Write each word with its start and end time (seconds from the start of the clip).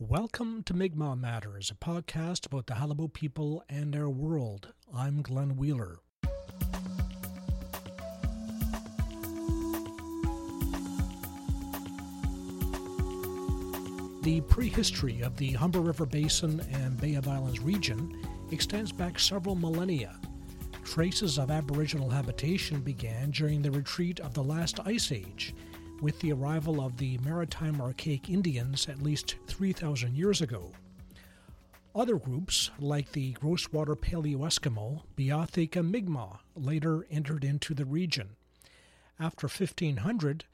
Welcome 0.00 0.62
to 0.62 0.74
Mi'kmaq 0.74 1.18
Matters, 1.18 1.72
a 1.72 1.74
podcast 1.74 2.46
about 2.46 2.68
the 2.68 2.74
Qalipu 2.74 3.12
people 3.12 3.64
and 3.68 3.96
our 3.96 4.08
world. 4.08 4.72
I'm 4.94 5.22
Glenn 5.22 5.56
Wheeler. 5.56 5.98
The 14.22 14.40
prehistory 14.42 15.20
of 15.22 15.36
the 15.36 15.54
Humber 15.54 15.80
River 15.80 16.06
Basin 16.06 16.60
and 16.72 16.96
Bay 17.00 17.16
of 17.16 17.26
Islands 17.26 17.58
region 17.58 18.24
extends 18.52 18.92
back 18.92 19.18
several 19.18 19.56
millennia. 19.56 20.20
Traces 20.84 21.38
of 21.40 21.50
Aboriginal 21.50 22.08
habitation 22.08 22.82
began 22.82 23.32
during 23.32 23.62
the 23.62 23.72
retreat 23.72 24.20
of 24.20 24.32
the 24.32 24.44
last 24.44 24.78
ice 24.86 25.10
age 25.10 25.56
with 26.00 26.18
the 26.20 26.32
arrival 26.32 26.80
of 26.80 26.96
the 26.96 27.18
maritime 27.18 27.80
archaic 27.80 28.28
Indians 28.28 28.88
at 28.88 29.02
least 29.02 29.36
3,000 29.46 30.16
years 30.16 30.40
ago. 30.40 30.72
Other 31.94 32.16
groups, 32.16 32.70
like 32.78 33.12
the 33.12 33.32
Groswater 33.34 33.96
Paleo 33.96 34.38
Eskimo, 34.40 35.02
Beothuk, 35.16 35.76
and 35.76 35.90
Mi'kmaq, 35.90 36.38
later 36.54 37.06
entered 37.10 37.44
into 37.44 37.74
the 37.74 37.84
region. 37.84 38.36
After 39.18 39.46
1500, 39.46 40.44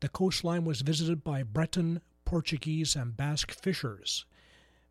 the 0.00 0.08
coastline 0.08 0.64
was 0.64 0.82
visited 0.82 1.24
by 1.24 1.42
Breton, 1.42 2.02
Portuguese, 2.24 2.94
and 2.94 3.16
Basque 3.16 3.52
fishers. 3.52 4.26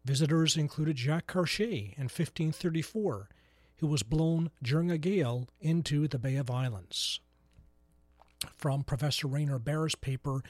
Visitors 0.04 0.58
included 0.58 0.98
Jacques 0.98 1.28
Cartier 1.28 1.94
in 1.98 2.06
1534, 2.06 3.30
who 3.78 3.88
was 3.88 4.04
blown 4.04 4.50
during 4.64 4.90
a 4.90 4.98
gale 4.98 5.48
into 5.60 6.08
the 6.08 6.20
Bay 6.20 6.36
of 6.36 6.50
Islands 6.50 7.20
from 8.58 8.84
Professor 8.84 9.28
Rainer 9.28 9.60
Baehre's 9.60 9.96
paper, 9.96 10.42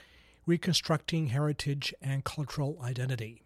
Reconstructing 0.46 1.28
Heritage 1.28 1.94
and 2.02 2.24
Cultural 2.24 2.80
Identity. 2.84 3.42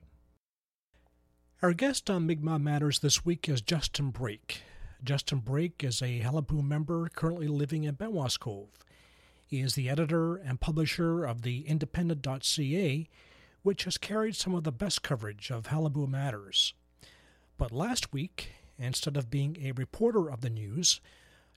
Our 1.62 1.74
guest 1.74 2.10
on 2.10 2.26
Mi'kmaq 2.26 2.62
Matters 2.62 3.00
this 3.00 3.26
week 3.26 3.50
is 3.50 3.62
Justin 3.62 4.12
Brake. 4.12 4.62
Justin 5.04 5.40
Brake 5.40 5.84
is 5.84 6.02
a 6.02 6.22
Qalipu 6.22 6.64
member 6.64 7.10
currently 7.10 7.48
living 7.48 7.84
in 7.84 7.96
Benoit's 7.96 8.38
Cove. 8.38 8.70
He 9.48 9.62
is 9.62 9.76
the 9.76 9.90
editor 9.90 10.36
and 10.36 10.60
publisher 10.60 11.26
of 11.26 11.44
the 11.44 11.68
Independent.ca, 11.68 13.08
which 13.62 13.84
has 13.84 13.98
carried 13.98 14.36
some 14.36 14.54
of 14.54 14.64
the 14.64 14.72
best 14.72 15.02
coverage 15.02 15.52
of 15.52 15.68
Qalipu 15.68 16.08
matters. 16.08 16.74
But 17.58 17.72
last 17.72 18.12
week, 18.12 18.52
instead 18.78 19.18
of 19.18 19.30
being 19.32 19.58
a 19.62 19.72
reporter 19.72 20.30
of 20.30 20.42
the 20.42 20.50
news, 20.50 21.00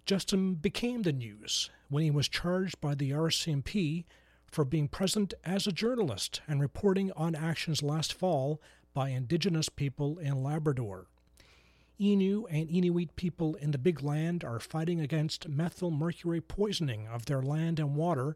Justin 0.08 0.54
became 0.54 1.02
the 1.02 1.12
news 1.12 1.68
when 1.90 2.02
he 2.02 2.10
was 2.10 2.30
charged 2.30 2.80
by 2.80 2.94
the 2.94 3.10
RCMP 3.10 4.06
for 4.46 4.64
being 4.64 4.88
present 4.88 5.34
as 5.44 5.66
a 5.66 5.70
journalist 5.70 6.40
and 6.48 6.62
reporting 6.62 7.12
on 7.12 7.34
actions 7.34 7.82
last 7.82 8.14
fall 8.14 8.58
by 8.94 9.10
Indigenous 9.10 9.68
people 9.68 10.18
in 10.18 10.42
Labrador. 10.42 11.08
Innu 12.00 12.46
and 12.48 12.70
Inuit 12.70 13.16
people 13.16 13.54
in 13.56 13.72
the 13.72 13.76
Big 13.76 14.02
Land 14.02 14.44
are 14.44 14.58
fighting 14.58 14.98
against 14.98 15.46
methyl 15.46 15.90
mercury 15.90 16.40
poisoning 16.40 17.06
of 17.06 17.26
their 17.26 17.42
land 17.42 17.78
and 17.78 17.94
water 17.94 18.34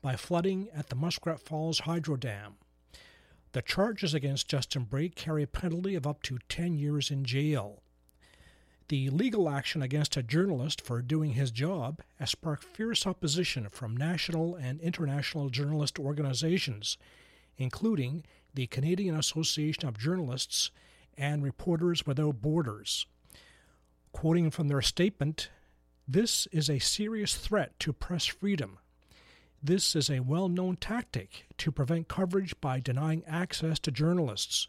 by 0.00 0.16
flooding 0.16 0.70
at 0.74 0.88
the 0.88 0.96
Muskrat 0.96 1.38
Falls 1.38 1.78
Hydro 1.78 2.16
Dam. 2.16 2.54
The 3.52 3.62
charges 3.62 4.12
against 4.12 4.48
Justin 4.48 4.86
Brake 4.90 5.14
carry 5.14 5.44
a 5.44 5.46
penalty 5.46 5.94
of 5.94 6.04
up 6.04 6.20
to 6.24 6.40
10 6.48 6.74
years 6.74 7.12
in 7.12 7.24
jail. 7.24 7.81
The 8.88 9.10
legal 9.10 9.48
action 9.48 9.82
against 9.82 10.16
a 10.16 10.22
journalist 10.22 10.80
for 10.80 11.02
doing 11.02 11.32
his 11.32 11.50
job 11.50 12.00
has 12.18 12.30
sparked 12.30 12.64
fierce 12.64 13.06
opposition 13.06 13.68
from 13.70 13.96
national 13.96 14.54
and 14.56 14.80
international 14.80 15.48
journalist 15.50 15.98
organizations, 15.98 16.98
including 17.56 18.24
the 18.54 18.66
Canadian 18.66 19.16
Association 19.16 19.88
of 19.88 19.98
Journalists 19.98 20.70
and 21.16 21.42
Reporters 21.42 22.06
Without 22.06 22.42
Borders. 22.42 23.06
Quoting 24.12 24.50
from 24.50 24.68
their 24.68 24.82
statement, 24.82 25.50
this 26.06 26.46
is 26.52 26.68
a 26.68 26.78
serious 26.78 27.34
threat 27.34 27.78
to 27.80 27.92
press 27.92 28.26
freedom. 28.26 28.78
This 29.62 29.94
is 29.94 30.10
a 30.10 30.20
well 30.20 30.48
known 30.48 30.76
tactic 30.76 31.46
to 31.58 31.70
prevent 31.70 32.08
coverage 32.08 32.60
by 32.60 32.80
denying 32.80 33.22
access 33.26 33.78
to 33.80 33.90
journalists 33.90 34.66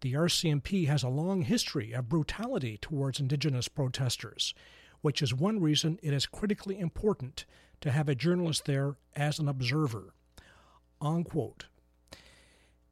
the 0.00 0.12
RCMP 0.12 0.86
has 0.86 1.02
a 1.02 1.08
long 1.08 1.42
history 1.42 1.92
of 1.92 2.08
brutality 2.08 2.78
towards 2.80 3.20
Indigenous 3.20 3.68
protesters, 3.68 4.54
which 5.00 5.22
is 5.22 5.34
one 5.34 5.60
reason 5.60 5.98
it 6.02 6.12
is 6.12 6.26
critically 6.26 6.78
important 6.78 7.44
to 7.80 7.90
have 7.90 8.08
a 8.08 8.14
journalist 8.14 8.64
there 8.64 8.96
as 9.14 9.38
an 9.38 9.48
observer. 9.48 10.14
Unquote. 11.00 11.66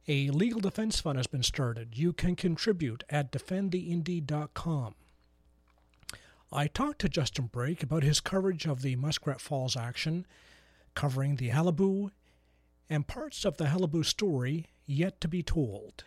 A 0.07 0.29
legal 0.29 0.59
defense 0.59 0.99
fund 0.99 1.17
has 1.17 1.27
been 1.27 1.43
started. 1.43 1.97
You 1.97 2.13
can 2.13 2.35
contribute 2.35 3.03
at 3.09 3.31
defendtheindy.com. 3.31 4.95
I 6.51 6.67
talked 6.67 6.99
to 7.01 7.09
Justin 7.09 7.47
Brake 7.47 7.81
about 7.81 8.03
his 8.03 8.19
coverage 8.19 8.67
of 8.67 8.81
the 8.81 8.95
Muskrat 8.95 9.41
Falls 9.41 9.75
action, 9.75 10.27
covering 10.93 11.37
the 11.37 11.49
Qalipu 11.49 12.11
and 12.89 13.07
parts 13.07 13.45
of 13.45 13.57
the 13.57 13.65
Qalipu 13.65 14.05
story 14.05 14.67
yet 14.85 15.19
to 15.21 15.27
be 15.27 15.41
told. 15.41 16.03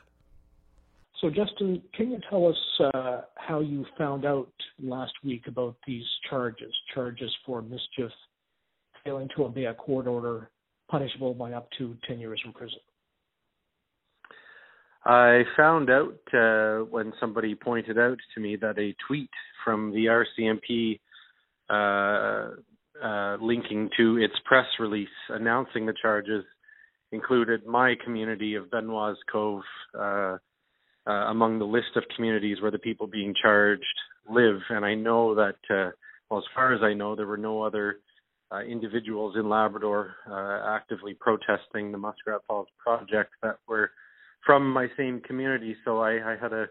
So, 1.26 1.30
Justin, 1.30 1.82
can 1.92 2.12
you 2.12 2.20
tell 2.30 2.46
us 2.46 2.88
uh, 2.94 3.22
how 3.34 3.58
you 3.58 3.84
found 3.98 4.24
out 4.24 4.52
last 4.80 5.12
week 5.24 5.48
about 5.48 5.74
these 5.84 6.04
charges, 6.30 6.72
charges 6.94 7.34
for 7.44 7.62
mischief, 7.62 8.12
failing 9.02 9.28
to 9.34 9.46
obey 9.46 9.64
a 9.64 9.74
court 9.74 10.06
order, 10.06 10.50
punishable 10.88 11.34
by 11.34 11.52
up 11.52 11.68
to 11.78 11.96
10 12.06 12.20
years 12.20 12.40
in 12.44 12.52
prison? 12.52 12.78
I 15.04 15.42
found 15.56 15.90
out 15.90 16.20
uh, 16.32 16.84
when 16.84 17.12
somebody 17.18 17.56
pointed 17.56 17.98
out 17.98 18.18
to 18.36 18.40
me 18.40 18.54
that 18.60 18.78
a 18.78 18.94
tweet 19.08 19.30
from 19.64 19.90
the 19.90 20.06
RCMP 20.38 21.00
uh, 21.68 23.04
uh, 23.04 23.36
linking 23.40 23.90
to 23.96 24.18
its 24.18 24.34
press 24.44 24.66
release 24.78 25.08
announcing 25.30 25.86
the 25.86 25.94
charges 26.00 26.44
included 27.10 27.66
my 27.66 27.96
community 28.04 28.54
of 28.54 28.70
Benoit's 28.70 29.18
Cove 29.28 29.64
uh, 31.06 31.30
among 31.30 31.58
the 31.58 31.64
list 31.64 31.96
of 31.96 32.04
communities 32.14 32.60
where 32.60 32.70
the 32.70 32.78
people 32.78 33.06
being 33.06 33.34
charged 33.40 33.84
live. 34.28 34.60
And 34.70 34.84
I 34.84 34.94
know 34.94 35.34
that, 35.34 35.56
uh, 35.70 35.90
well, 36.30 36.38
as 36.38 36.44
far 36.54 36.74
as 36.74 36.82
I 36.82 36.94
know, 36.94 37.14
there 37.14 37.26
were 37.26 37.36
no 37.36 37.62
other 37.62 37.98
uh, 38.52 38.60
individuals 38.60 39.36
in 39.36 39.48
Labrador 39.48 40.14
uh, 40.30 40.74
actively 40.74 41.14
protesting 41.14 41.92
the 41.92 41.98
Muskrat 41.98 42.40
Falls 42.46 42.68
project 42.78 43.32
that 43.42 43.58
were 43.68 43.90
from 44.44 44.70
my 44.70 44.88
same 44.96 45.20
community. 45.20 45.76
So 45.84 45.98
I, 45.98 46.32
I 46.32 46.36
had 46.40 46.52
a 46.52 46.66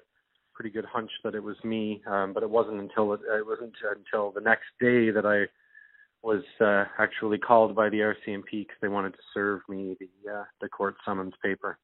pretty 0.54 0.70
good 0.70 0.86
hunch 0.86 1.12
that 1.24 1.36
it 1.36 1.44
was 1.44 1.58
me, 1.64 2.02
um, 2.08 2.34
but 2.34 2.44
it 2.44 2.50
wasn't 2.50 2.80
until 2.80 3.14
it, 3.14 3.20
it 3.28 3.46
wasn't 3.46 3.74
until 3.98 4.32
the 4.32 4.42
next 4.42 4.66
day 4.80 5.12
that 5.12 5.26
I 5.26 5.46
was 6.24 6.44
uh, 6.62 6.86
actually 6.98 7.38
called 7.38 7.76
by 7.76 7.90
the 7.90 7.98
RCMP 7.98 8.44
because 8.52 8.78
they 8.82 8.88
wanted 8.88 9.14
to 9.14 9.20
serve 9.34 9.62
me 9.70 9.96
the 10.00 10.32
uh, 10.32 10.44
the 10.62 10.70
court 10.70 10.96
summons 11.06 11.34
paper. 11.44 11.78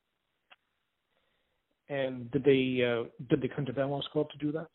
And 1.91 2.31
did 2.31 2.45
they 2.45 2.79
uh, 2.87 3.03
did 3.29 3.41
they 3.41 3.49
come 3.49 3.65
to 3.65 3.73
Benoit's 3.73 4.07
Cove 4.13 4.29
to 4.29 4.37
do 4.37 4.53
that? 4.53 4.67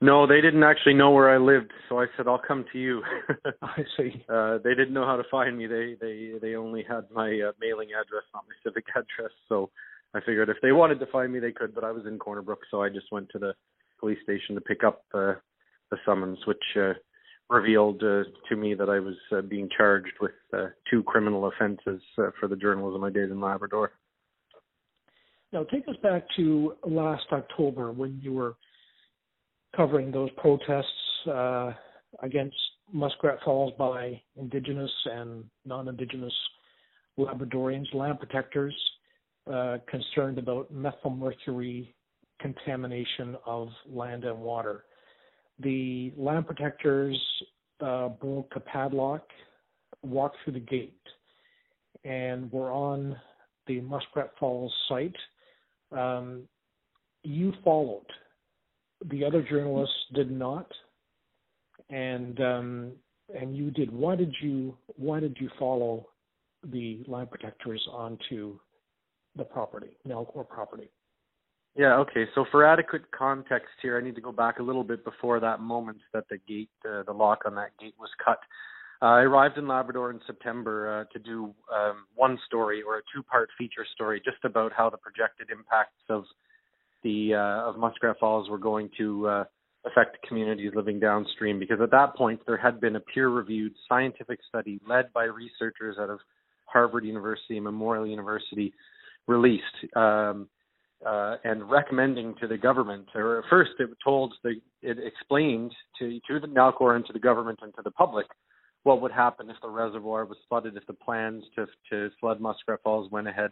No, 0.00 0.26
they 0.26 0.40
didn't 0.40 0.62
actually 0.62 0.94
know 0.94 1.10
where 1.10 1.30
I 1.30 1.36
lived, 1.36 1.70
so 1.88 2.00
I 2.00 2.06
said 2.16 2.26
I'll 2.26 2.40
come 2.40 2.64
to 2.72 2.78
you. 2.78 3.02
I 3.62 3.82
see. 3.96 4.24
Uh, 4.26 4.56
they 4.64 4.70
didn't 4.70 4.94
know 4.94 5.04
how 5.04 5.16
to 5.16 5.22
find 5.30 5.58
me. 5.58 5.66
They 5.66 5.96
they 6.00 6.32
they 6.40 6.54
only 6.54 6.82
had 6.88 7.04
my 7.12 7.28
uh, 7.28 7.52
mailing 7.60 7.90
address, 7.90 8.24
not 8.32 8.44
my 8.48 8.54
civic 8.64 8.86
address. 8.96 9.32
So 9.50 9.70
I 10.14 10.20
figured 10.20 10.48
if 10.48 10.56
they 10.62 10.72
wanted 10.72 10.98
to 11.00 11.06
find 11.12 11.30
me, 11.30 11.40
they 11.40 11.52
could. 11.52 11.74
But 11.74 11.84
I 11.84 11.92
was 11.92 12.06
in 12.06 12.18
Corner 12.18 12.42
Brook, 12.42 12.60
so 12.70 12.82
I 12.82 12.88
just 12.88 13.12
went 13.12 13.28
to 13.32 13.38
the 13.38 13.52
police 14.00 14.18
station 14.22 14.54
to 14.54 14.62
pick 14.62 14.84
up 14.84 15.04
uh, 15.12 15.34
the 15.90 15.98
summons, 16.06 16.38
which 16.46 16.64
uh, 16.76 16.94
revealed 17.50 18.02
uh, 18.02 18.22
to 18.48 18.56
me 18.56 18.72
that 18.74 18.88
I 18.88 18.98
was 18.98 19.16
uh, 19.30 19.42
being 19.42 19.68
charged 19.76 20.14
with 20.22 20.32
uh, 20.54 20.68
two 20.90 21.02
criminal 21.02 21.46
offences 21.48 22.00
uh, 22.16 22.30
for 22.40 22.48
the 22.48 22.56
journalism 22.56 23.04
I 23.04 23.10
did 23.10 23.30
in 23.30 23.42
Labrador. 23.42 23.92
Now, 25.52 25.64
take 25.64 25.86
us 25.86 25.96
back 26.02 26.24
to 26.36 26.76
last 26.82 27.26
October 27.30 27.92
when 27.92 28.18
you 28.22 28.32
were 28.32 28.54
covering 29.76 30.10
those 30.10 30.30
protests 30.38 30.86
uh, 31.30 31.72
against 32.22 32.56
Muskrat 32.90 33.38
Falls 33.44 33.74
by 33.78 34.20
Indigenous 34.36 34.90
and 35.04 35.44
non-Indigenous 35.66 36.32
Labradorians, 37.18 37.92
land 37.92 38.18
protectors, 38.18 38.74
uh, 39.52 39.76
concerned 39.90 40.38
about 40.38 40.72
methylmercury 40.72 41.92
contamination 42.40 43.36
of 43.44 43.68
land 43.86 44.24
and 44.24 44.38
water. 44.38 44.84
The 45.58 46.14
land 46.16 46.46
protectors 46.46 47.20
uh, 47.80 48.08
broke 48.08 48.52
a 48.56 48.60
padlock, 48.60 49.26
walked 50.02 50.36
through 50.42 50.54
the 50.54 50.60
gate, 50.60 50.96
and 52.04 52.50
were 52.50 52.72
on 52.72 53.16
the 53.66 53.82
Muskrat 53.82 54.30
Falls 54.40 54.72
site 54.88 55.14
um, 55.96 56.42
you 57.22 57.52
followed. 57.64 58.06
The 59.10 59.24
other 59.24 59.42
journalists 59.42 59.96
did 60.14 60.30
not, 60.30 60.70
and 61.90 62.40
um, 62.40 62.92
and 63.38 63.56
you 63.56 63.70
did. 63.70 63.92
Why 63.92 64.16
did 64.16 64.34
you 64.40 64.76
Why 64.96 65.20
did 65.20 65.36
you 65.40 65.50
follow 65.58 66.08
the 66.70 67.02
line 67.08 67.26
protectors 67.26 67.84
onto 67.90 68.58
the 69.36 69.44
property, 69.44 69.96
Nalcor 70.06 70.48
property. 70.48 70.90
Yeah, 71.76 71.96
okay. 71.96 72.26
So 72.34 72.44
for 72.50 72.66
adequate 72.66 73.10
context 73.12 73.70
here, 73.80 73.98
I 73.98 74.02
need 74.02 74.14
to 74.16 74.20
go 74.20 74.32
back 74.32 74.58
a 74.58 74.62
little 74.62 74.84
bit 74.84 75.04
before 75.04 75.40
that 75.40 75.60
moment 75.60 75.98
that 76.12 76.24
the 76.28 76.36
gate, 76.46 76.68
uh, 76.86 77.02
the 77.04 77.12
lock 77.12 77.42
on 77.46 77.54
that 77.54 77.70
gate 77.80 77.94
was 77.98 78.10
cut. 78.22 78.38
Uh, 79.02 79.06
I 79.06 79.22
arrived 79.22 79.58
in 79.58 79.66
Labrador 79.66 80.12
in 80.12 80.20
September 80.28 81.00
uh, 81.00 81.12
to 81.12 81.18
do 81.18 81.52
um, 81.74 82.06
one 82.14 82.38
story 82.46 82.82
or 82.82 82.98
a 82.98 83.02
two-part 83.12 83.48
feature 83.58 83.84
story 83.92 84.22
just 84.24 84.44
about 84.44 84.72
how 84.72 84.88
the 84.88 84.96
projected 84.96 85.50
impacts 85.50 85.98
of 86.08 86.22
the 87.02 87.34
uh, 87.34 87.68
of 87.68 87.76
Muskrat 87.78 88.16
Falls 88.20 88.48
were 88.48 88.58
going 88.58 88.88
to 88.98 89.26
uh, 89.26 89.44
affect 89.84 90.24
communities 90.28 90.70
living 90.76 91.00
downstream. 91.00 91.58
Because 91.58 91.80
at 91.82 91.90
that 91.90 92.14
point, 92.14 92.40
there 92.46 92.56
had 92.56 92.80
been 92.80 92.94
a 92.94 93.00
peer-reviewed 93.00 93.72
scientific 93.88 94.38
study 94.48 94.80
led 94.88 95.12
by 95.12 95.24
researchers 95.24 95.96
out 95.98 96.08
of 96.08 96.20
Harvard 96.66 97.04
University 97.04 97.56
and 97.56 97.64
Memorial 97.64 98.06
University 98.06 98.72
released. 99.26 99.64
Um, 99.96 100.48
uh, 101.04 101.34
and 101.42 101.68
recommending 101.68 102.32
to 102.40 102.46
the 102.46 102.56
government, 102.56 103.08
or 103.16 103.42
first 103.50 103.72
it 103.80 103.90
told 104.04 104.32
the, 104.44 104.52
it 104.82 104.98
explained 105.04 105.74
to 105.98 106.20
to 106.28 106.38
the 106.38 106.46
Nalcor 106.46 106.94
and 106.94 107.04
to 107.06 107.12
the 107.12 107.18
government 107.18 107.58
and 107.60 107.74
to 107.74 107.82
the 107.82 107.90
public 107.90 108.26
what 108.84 109.00
would 109.00 109.12
happen 109.12 109.50
if 109.50 109.56
the 109.62 109.68
reservoir 109.68 110.24
was 110.24 110.38
flooded, 110.48 110.76
if 110.76 110.86
the 110.86 110.92
plans 110.92 111.44
to 111.56 111.66
to 111.90 112.10
flood 112.20 112.40
Muskrat 112.40 112.80
Falls 112.82 113.10
went 113.10 113.28
ahead 113.28 113.50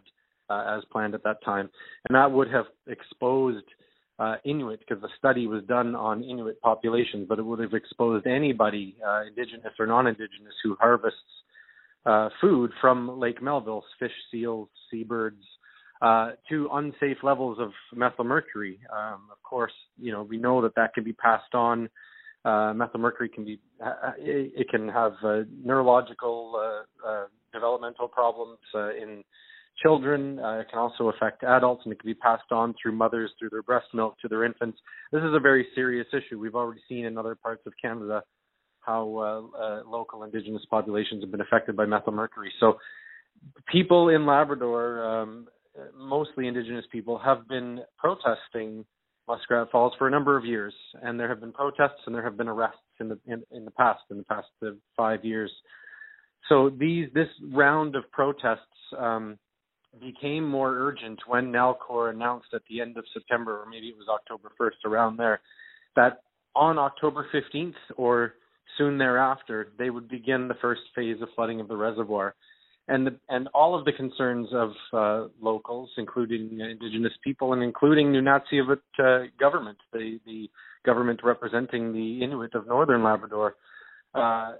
uh, 0.49 0.77
as 0.77 0.83
planned 0.91 1.15
at 1.15 1.23
that 1.23 1.43
time, 1.43 1.69
and 2.07 2.15
that 2.15 2.31
would 2.31 2.51
have 2.51 2.65
exposed 2.87 3.65
uh, 4.19 4.35
Inuit 4.45 4.79
because 4.79 5.01
the 5.01 5.09
study 5.17 5.47
was 5.47 5.63
done 5.63 5.95
on 5.95 6.23
Inuit 6.23 6.61
populations, 6.61 7.27
but 7.27 7.39
it 7.39 7.43
would 7.43 7.59
have 7.59 7.73
exposed 7.73 8.27
anybody, 8.27 8.95
uh, 9.05 9.23
indigenous 9.27 9.73
or 9.79 9.87
non-indigenous, 9.87 10.53
who 10.63 10.75
harvests 10.79 11.17
uh, 12.05 12.29
food 12.39 12.71
from 12.79 13.19
Lake 13.19 13.41
Melville, 13.41 13.83
fish, 13.99 14.11
seals, 14.31 14.69
seabirds, 14.89 15.43
uh, 16.01 16.31
to 16.49 16.67
unsafe 16.73 17.17
levels 17.23 17.57
of 17.59 17.71
methylmercury. 17.95 18.79
Um, 18.91 19.27
of 19.31 19.41
course, 19.43 19.73
you 19.97 20.11
know 20.11 20.23
we 20.23 20.37
know 20.37 20.61
that 20.61 20.75
that 20.75 20.93
can 20.93 21.03
be 21.03 21.13
passed 21.13 21.53
on. 21.53 21.89
Uh, 22.43 22.73
methylmercury 22.73 23.31
can 23.31 23.45
be 23.45 23.59
uh, 23.85 24.11
it, 24.17 24.51
it 24.55 24.69
can 24.69 24.87
have 24.89 25.13
uh, 25.23 25.41
neurological 25.63 26.53
uh, 26.55 27.07
uh, 27.07 27.25
developmental 27.53 28.07
problems 28.07 28.57
uh, 28.73 28.89
in 28.89 29.23
children. 29.81 30.39
Uh, 30.39 30.59
it 30.59 30.67
can 30.69 30.79
also 30.79 31.09
affect 31.09 31.43
adults, 31.43 31.83
and 31.85 31.93
it 31.93 31.99
can 31.99 32.09
be 32.09 32.15
passed 32.15 32.51
on 32.51 32.73
through 32.81 32.93
mothers 32.93 33.31
through 33.37 33.49
their 33.49 33.61
breast 33.61 33.87
milk 33.93 34.15
to 34.21 34.27
their 34.27 34.43
infants. 34.43 34.79
This 35.11 35.21
is 35.21 35.33
a 35.33 35.39
very 35.39 35.67
serious 35.75 36.07
issue. 36.13 36.39
We've 36.39 36.55
already 36.55 36.81
seen 36.89 37.05
in 37.05 37.17
other 37.17 37.35
parts 37.35 37.61
of 37.67 37.73
Canada 37.79 38.23
how 38.79 39.51
uh, 39.55 39.63
uh, 39.63 39.81
local 39.87 40.23
Indigenous 40.23 40.65
populations 40.69 41.21
have 41.21 41.31
been 41.31 41.41
affected 41.41 41.75
by 41.75 41.85
methylmercury. 41.85 42.49
So, 42.59 42.77
people 43.71 44.09
in 44.09 44.25
Labrador 44.25 45.05
um, 45.05 45.47
mostly 45.97 46.47
indigenous 46.47 46.85
people, 46.91 47.17
have 47.17 47.47
been 47.47 47.81
protesting 47.97 48.85
Muskrat 49.31 49.71
Falls 49.71 49.93
for 49.97 50.09
a 50.09 50.11
number 50.11 50.37
of 50.37 50.43
years, 50.43 50.73
and 51.01 51.17
there 51.17 51.29
have 51.29 51.39
been 51.39 51.53
protests 51.53 52.01
and 52.05 52.13
there 52.13 52.23
have 52.23 52.35
been 52.35 52.49
arrests 52.49 52.79
in 52.99 53.07
the 53.07 53.17
in, 53.25 53.41
in 53.51 53.63
the 53.63 53.71
past 53.71 54.01
in 54.09 54.17
the 54.17 54.23
past 54.23 54.47
five 54.97 55.23
years. 55.23 55.49
So 56.49 56.69
these 56.69 57.07
this 57.13 57.29
round 57.53 57.95
of 57.95 58.03
protests 58.11 58.59
um, 58.99 59.39
became 60.01 60.45
more 60.45 60.75
urgent 60.75 61.19
when 61.27 61.49
Nalcor 61.49 62.09
announced 62.13 62.49
at 62.53 62.61
the 62.69 62.81
end 62.81 62.97
of 62.97 63.05
September, 63.13 63.61
or 63.61 63.69
maybe 63.69 63.87
it 63.87 63.95
was 63.97 64.07
October 64.09 64.51
1st, 64.59 64.89
around 64.89 65.15
there, 65.15 65.39
that 65.95 66.23
on 66.53 66.77
October 66.77 67.25
15th 67.33 67.73
or 67.95 68.33
soon 68.77 68.97
thereafter 68.97 69.71
they 69.79 69.89
would 69.89 70.09
begin 70.09 70.49
the 70.49 70.57
first 70.61 70.81
phase 70.93 71.21
of 71.21 71.29
flooding 71.35 71.61
of 71.61 71.69
the 71.69 71.77
reservoir 71.77 72.35
and 72.87 73.07
the, 73.07 73.15
and 73.29 73.47
all 73.53 73.77
of 73.77 73.85
the 73.85 73.91
concerns 73.91 74.47
of 74.53 74.71
uh, 74.93 75.27
locals, 75.39 75.89
including 75.97 76.59
indigenous 76.59 77.13
people 77.23 77.53
and 77.53 77.63
including 77.63 78.07
Nunatsiavut 78.07 78.81
uh, 78.99 79.27
government, 79.39 79.77
the 79.93 80.19
the 80.25 80.49
government 80.85 81.21
representing 81.23 81.93
the 81.93 82.23
Inuit 82.23 82.55
of 82.55 82.67
northern 82.67 83.03
Labrador, 83.03 83.55
uh, 84.15 84.53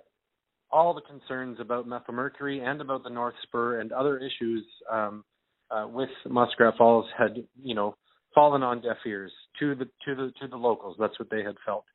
all 0.72 0.94
the 0.94 1.02
concerns 1.02 1.58
about 1.60 1.88
methylmercury 1.88 2.62
and 2.62 2.80
about 2.80 3.04
the 3.04 3.10
North 3.10 3.36
Spur 3.44 3.80
and 3.82 3.92
other 3.92 4.18
issues 4.18 4.64
um, 4.92 5.24
uh, 5.70 5.88
with 5.88 6.10
Muskrat 6.30 6.76
Falls 6.78 7.06
had 7.18 7.44
you 7.62 7.76
know 7.76 7.96
fallen 8.34 8.64
on 8.64 8.82
deaf 8.82 8.98
ears 9.06 9.32
to 9.60 9.76
the 9.76 9.86
to 10.06 10.16
the 10.16 10.32
to 10.40 10.48
the 10.48 10.58
locals. 10.58 10.96
That's 11.00 11.18
what 11.20 11.30
they 11.30 11.44
had 11.44 11.56
felt. 11.66 11.86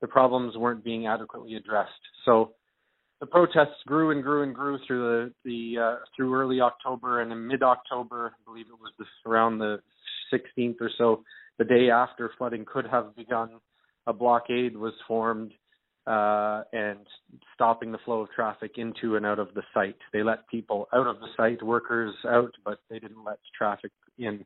The 0.00 0.08
problems 0.08 0.56
weren't 0.56 0.84
being 0.84 1.06
adequately 1.06 1.54
addressed. 1.54 1.92
So 2.24 2.52
the 3.20 3.26
protests 3.26 3.82
grew 3.86 4.10
and 4.10 4.22
grew 4.22 4.42
and 4.42 4.54
grew 4.54 4.78
through 4.86 5.32
the, 5.44 5.74
the 5.74 5.80
uh, 5.80 5.96
through 6.14 6.34
early 6.34 6.60
October 6.60 7.20
and 7.20 7.32
in 7.32 7.46
mid 7.46 7.62
October, 7.62 8.32
I 8.34 8.44
believe 8.44 8.66
it 8.66 8.80
was 8.80 8.92
around 9.26 9.58
the 9.58 9.80
16th 10.32 10.80
or 10.80 10.90
so, 10.96 11.24
the 11.58 11.64
day 11.64 11.90
after 11.90 12.30
flooding 12.38 12.64
could 12.64 12.86
have 12.86 13.16
begun, 13.16 13.50
a 14.06 14.12
blockade 14.12 14.76
was 14.76 14.92
formed 15.06 15.52
uh, 16.06 16.62
and 16.72 17.00
stopping 17.54 17.92
the 17.92 17.98
flow 18.04 18.20
of 18.20 18.30
traffic 18.30 18.72
into 18.76 19.16
and 19.16 19.26
out 19.26 19.38
of 19.38 19.52
the 19.54 19.62
site. 19.74 19.96
They 20.12 20.22
let 20.22 20.48
people 20.48 20.88
out 20.94 21.06
of 21.06 21.20
the 21.20 21.28
site, 21.36 21.62
workers 21.62 22.14
out, 22.26 22.52
but 22.64 22.78
they 22.88 22.98
didn't 22.98 23.24
let 23.24 23.38
traffic 23.56 23.92
in. 24.18 24.44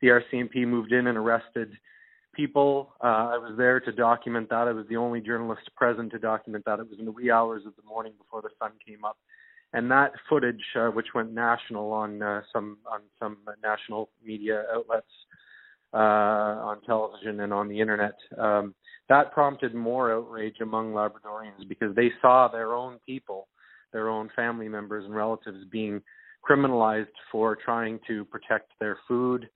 The 0.00 0.08
RCMP 0.08 0.66
moved 0.66 0.92
in 0.92 1.06
and 1.08 1.18
arrested 1.18 1.72
people. 2.34 2.94
Uh, 3.02 3.06
I 3.34 3.38
was 3.38 3.54
there 3.56 3.80
to 3.80 3.92
document 3.92 4.48
that. 4.50 4.68
I 4.68 4.72
was 4.72 4.86
the 4.88 4.96
only 4.96 5.20
journalist 5.20 5.62
present 5.76 6.12
to 6.12 6.18
document 6.18 6.64
that. 6.66 6.80
It 6.80 6.88
was 6.88 6.98
in 6.98 7.04
the 7.04 7.12
wee 7.12 7.30
hours 7.30 7.62
of 7.66 7.76
the 7.76 7.82
morning 7.82 8.12
before 8.18 8.42
the 8.42 8.50
sun 8.58 8.72
came 8.86 9.04
up, 9.04 9.16
and 9.72 9.90
that 9.90 10.12
footage, 10.28 10.62
uh, 10.76 10.88
which 10.88 11.08
went 11.14 11.32
national 11.32 11.92
on 11.92 12.22
uh, 12.22 12.42
some 12.52 12.78
on 12.90 13.00
some 13.18 13.38
national 13.62 14.10
media 14.24 14.64
outlets, 14.74 15.06
uh, 15.94 15.96
on 15.96 16.80
television 16.82 17.40
and 17.40 17.52
on 17.52 17.68
the 17.68 17.80
internet, 17.80 18.14
um, 18.38 18.74
that 19.08 19.32
prompted 19.32 19.74
more 19.74 20.12
outrage 20.12 20.56
among 20.60 20.92
Labradorians 20.92 21.68
because 21.68 21.94
they 21.94 22.10
saw 22.20 22.48
their 22.48 22.74
own 22.74 22.98
people, 23.06 23.48
their 23.92 24.08
own 24.08 24.30
family 24.34 24.68
members 24.68 25.04
and 25.04 25.14
relatives 25.14 25.64
being 25.70 26.00
criminalized 26.48 27.06
for 27.30 27.56
trying 27.56 28.00
to 28.06 28.24
protect 28.26 28.72
their 28.80 28.98
food 29.06 29.48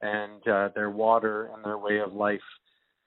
and 0.00 0.46
uh, 0.48 0.68
their 0.74 0.90
water 0.90 1.50
and 1.54 1.64
their 1.64 1.78
way 1.78 1.98
of 1.98 2.12
life. 2.12 2.40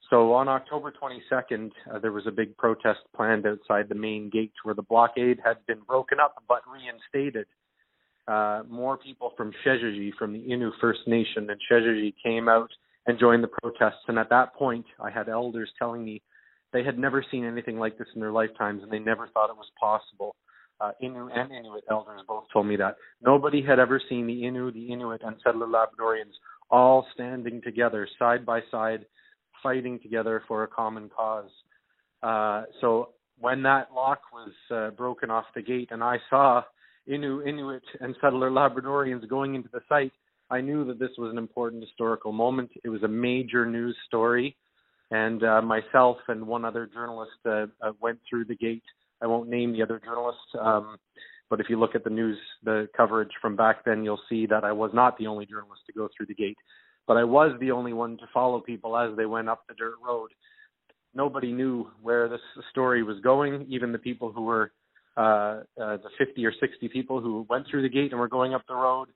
So 0.09 0.33
on 0.33 0.49
October 0.49 0.91
22nd, 0.91 1.71
uh, 1.89 1.99
there 1.99 2.11
was 2.11 2.27
a 2.27 2.31
big 2.31 2.57
protest 2.57 2.99
planned 3.15 3.45
outside 3.47 3.87
the 3.87 3.95
main 3.95 4.29
gate 4.29 4.51
where 4.63 4.75
the 4.75 4.81
blockade 4.81 5.39
had 5.43 5.65
been 5.67 5.79
broken 5.87 6.19
up 6.19 6.35
but 6.49 6.61
reinstated. 6.67 7.47
Uh, 8.27 8.63
more 8.69 8.97
people 8.97 9.31
from 9.37 9.53
Sheshatshiu, 9.65 10.11
from 10.19 10.33
the 10.33 10.39
Innu 10.39 10.71
First 10.81 10.99
Nation 11.07 11.49
and 11.49 11.59
Sheshatshiu, 11.71 12.13
came 12.21 12.49
out 12.49 12.69
and 13.07 13.17
joined 13.17 13.43
the 13.43 13.49
protests. 13.61 14.03
And 14.07 14.19
at 14.19 14.29
that 14.29 14.53
point, 14.53 14.85
I 14.99 15.09
had 15.09 15.29
elders 15.29 15.71
telling 15.79 16.03
me 16.03 16.21
they 16.73 16.83
had 16.83 16.99
never 16.99 17.23
seen 17.31 17.45
anything 17.45 17.79
like 17.79 17.97
this 17.97 18.07
in 18.13 18.21
their 18.21 18.31
lifetimes 18.31 18.83
and 18.83 18.91
they 18.91 18.99
never 18.99 19.27
thought 19.29 19.49
it 19.49 19.55
was 19.55 19.71
possible. 19.79 20.35
Uh, 20.81 20.91
Innu 21.01 21.29
and 21.33 21.51
Inuit 21.51 21.83
elders 21.89 22.21
both 22.27 22.45
told 22.51 22.65
me 22.65 22.75
that. 22.77 22.95
Nobody 23.21 23.61
had 23.61 23.79
ever 23.79 24.01
seen 24.09 24.25
the 24.25 24.41
Innu, 24.41 24.73
the 24.73 24.91
Inuit, 24.91 25.21
and 25.23 25.35
settler 25.43 25.67
Labradorians 25.67 26.33
all 26.71 27.05
standing 27.13 27.61
together, 27.61 28.07
side 28.17 28.45
by 28.45 28.61
side, 28.71 29.05
fighting 29.61 29.99
together 29.99 30.43
for 30.47 30.63
a 30.63 30.67
common 30.67 31.09
cause. 31.15 31.49
Uh, 32.23 32.63
so 32.79 33.09
when 33.39 33.63
that 33.63 33.89
lock 33.93 34.21
was 34.31 34.51
uh, 34.71 34.91
broken 34.91 35.29
off 35.29 35.45
the 35.55 35.61
gate 35.61 35.89
and 35.91 36.03
I 36.03 36.17
saw 36.29 36.61
Innu, 37.09 37.47
Inuit, 37.47 37.83
and 37.99 38.15
settler 38.21 38.51
Labradorians 38.51 39.27
going 39.27 39.55
into 39.55 39.69
the 39.73 39.81
site, 39.89 40.11
I 40.49 40.61
knew 40.61 40.85
that 40.85 40.99
this 40.99 41.11
was 41.17 41.31
an 41.31 41.37
important 41.37 41.81
historical 41.83 42.31
moment. 42.31 42.71
It 42.83 42.89
was 42.89 43.03
a 43.03 43.07
major 43.07 43.65
news 43.65 43.95
story, 44.07 44.55
and 45.09 45.43
uh, 45.43 45.61
myself 45.61 46.17
and 46.27 46.45
one 46.45 46.65
other 46.65 46.87
journalist 46.93 47.31
uh, 47.45 47.67
uh, 47.81 47.93
went 48.01 48.19
through 48.29 48.45
the 48.45 48.55
gate. 48.55 48.83
I 49.21 49.27
won't 49.27 49.49
name 49.49 49.71
the 49.71 49.81
other 49.81 49.99
journalist. 50.03 50.39
Um, 50.59 50.97
but 51.51 51.59
if 51.59 51.69
you 51.69 51.77
look 51.77 51.95
at 51.95 52.05
the 52.05 52.09
news, 52.09 52.37
the 52.63 52.87
coverage 52.95 53.31
from 53.41 53.57
back 53.57 53.83
then, 53.83 54.05
you'll 54.05 54.21
see 54.29 54.45
that 54.47 54.63
I 54.63 54.71
was 54.71 54.91
not 54.93 55.17
the 55.17 55.27
only 55.27 55.45
journalist 55.45 55.81
to 55.87 55.93
go 55.93 56.07
through 56.15 56.27
the 56.27 56.33
gate, 56.33 56.57
but 57.07 57.17
I 57.17 57.25
was 57.25 57.51
the 57.59 57.71
only 57.71 57.91
one 57.91 58.17
to 58.19 58.23
follow 58.33 58.61
people 58.61 58.97
as 58.97 59.15
they 59.17 59.25
went 59.25 59.49
up 59.49 59.65
the 59.67 59.75
dirt 59.75 59.95
road. 60.03 60.31
Nobody 61.13 61.51
knew 61.51 61.87
where 62.01 62.29
this 62.29 62.39
story 62.71 63.03
was 63.03 63.19
going. 63.19 63.67
Even 63.69 63.91
the 63.91 63.99
people 63.99 64.31
who 64.31 64.43
were 64.43 64.71
uh, 65.17 65.63
uh, 65.79 65.97
the 65.97 66.09
50 66.17 66.45
or 66.45 66.53
60 66.57 66.87
people 66.87 67.19
who 67.19 67.45
went 67.49 67.67
through 67.69 67.81
the 67.81 67.89
gate 67.89 68.11
and 68.11 68.19
were 68.21 68.29
going 68.29 68.53
up 68.53 68.63
the 68.69 68.73
road, 68.73 69.09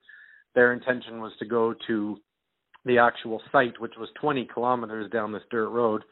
their 0.56 0.74
intention 0.74 1.22
was 1.22 1.32
to 1.40 1.46
go 1.46 1.74
to 1.88 2.18
the 2.84 2.98
actual 2.98 3.42
site, 3.50 3.80
which 3.80 3.94
was 3.98 4.10
20 4.20 4.46
kilometers 4.54 5.10
down 5.10 5.32
this 5.32 5.42
dirt 5.50 5.70
road, 5.70 6.04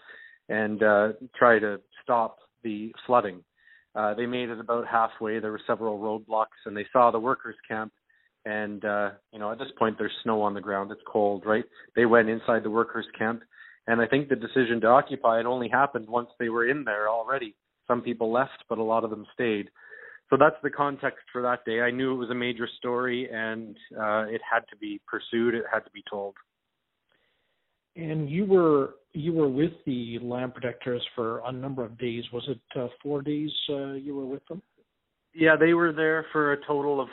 and 0.48 0.82
uh, 0.84 1.10
try 1.36 1.60
to 1.60 1.82
stop 2.02 2.38
the 2.64 2.94
flooding. 3.06 3.44
Uh, 3.96 4.14
they 4.16 4.26
made 4.26 4.50
it 4.50 4.60
about 4.60 4.88
halfway. 4.88 5.40
There 5.40 5.52
were 5.52 5.62
several 5.68 6.00
roadblocks, 6.00 6.66
and 6.66 6.76
they 6.76 6.86
saw 6.92 7.12
the 7.12 7.20
workers' 7.20 7.56
camp. 7.68 7.92
And 8.46 8.84
uh, 8.84 9.12
you 9.32 9.40
know, 9.40 9.52
at 9.52 9.60
this 9.60 9.70
point, 9.78 9.98
there's 9.98 10.12
snow 10.24 10.42
on 10.42 10.54
the 10.54 10.62
ground. 10.62 10.92
It's 10.92 11.02
cold, 11.08 11.44
right? 11.46 11.64
They 11.96 12.06
went 12.06 12.30
inside 12.30 12.64
the 12.64 12.70
workers' 12.70 13.06
camp, 13.18 13.42
and 13.88 14.02
I 14.02 14.08
think 14.08 14.30
the 14.30 14.36
decision 14.36 14.82
to 14.82 14.88
occupy 14.88 15.40
it 15.40 15.46
only 15.46 15.70
happened 15.70 16.08
once 16.10 16.30
they 16.40 16.50
were 16.50 16.68
in 16.68 16.84
there 16.84 17.08
already. 17.08 17.56
Some 17.88 18.02
people 18.02 18.32
left, 18.32 18.64
but 18.68 18.80
a 18.80 18.84
lot 18.84 19.04
of 19.04 19.10
them 19.10 19.26
stayed. 19.34 19.70
so 20.30 20.38
that's 20.38 20.56
the 20.64 20.70
context 20.70 21.26
for 21.32 21.42
that 21.44 21.64
day. 21.66 21.82
I 21.82 21.92
knew 21.92 22.14
it 22.14 22.18
was 22.18 22.32
a 22.32 22.36
major 22.36 22.68
story, 22.78 23.30
and 23.32 23.78
uh, 23.98 24.26
it 24.28 24.42
had 24.50 24.62
to 24.72 24.78
be 24.78 25.00
pursued. 25.08 25.54
It 25.54 25.66
had 25.72 25.86
to 25.86 25.92
be 25.92 26.04
told. 26.10 26.36
And 27.96 28.30
you 28.30 28.46
were 28.46 28.96
you 29.14 29.34
were 29.34 29.48
with 29.48 29.74
the 29.86 30.18
land 30.20 30.56
protectors 30.56 31.06
for 31.16 31.42
a 31.46 31.52
number 31.52 31.84
of 31.86 31.98
days. 32.00 32.24
Was 32.34 32.44
it 32.48 32.60
uh, 32.80 32.88
four 33.02 33.22
days 33.22 33.52
uh, 33.70 33.94
you 33.94 34.16
were 34.16 34.26
with 34.26 34.46
them? 34.48 34.62
Yeah, 35.34 35.56
they 35.60 35.74
were 35.74 35.94
there 35.94 36.26
for 36.32 36.54
a 36.54 36.66
total 36.66 37.00
of 37.00 37.08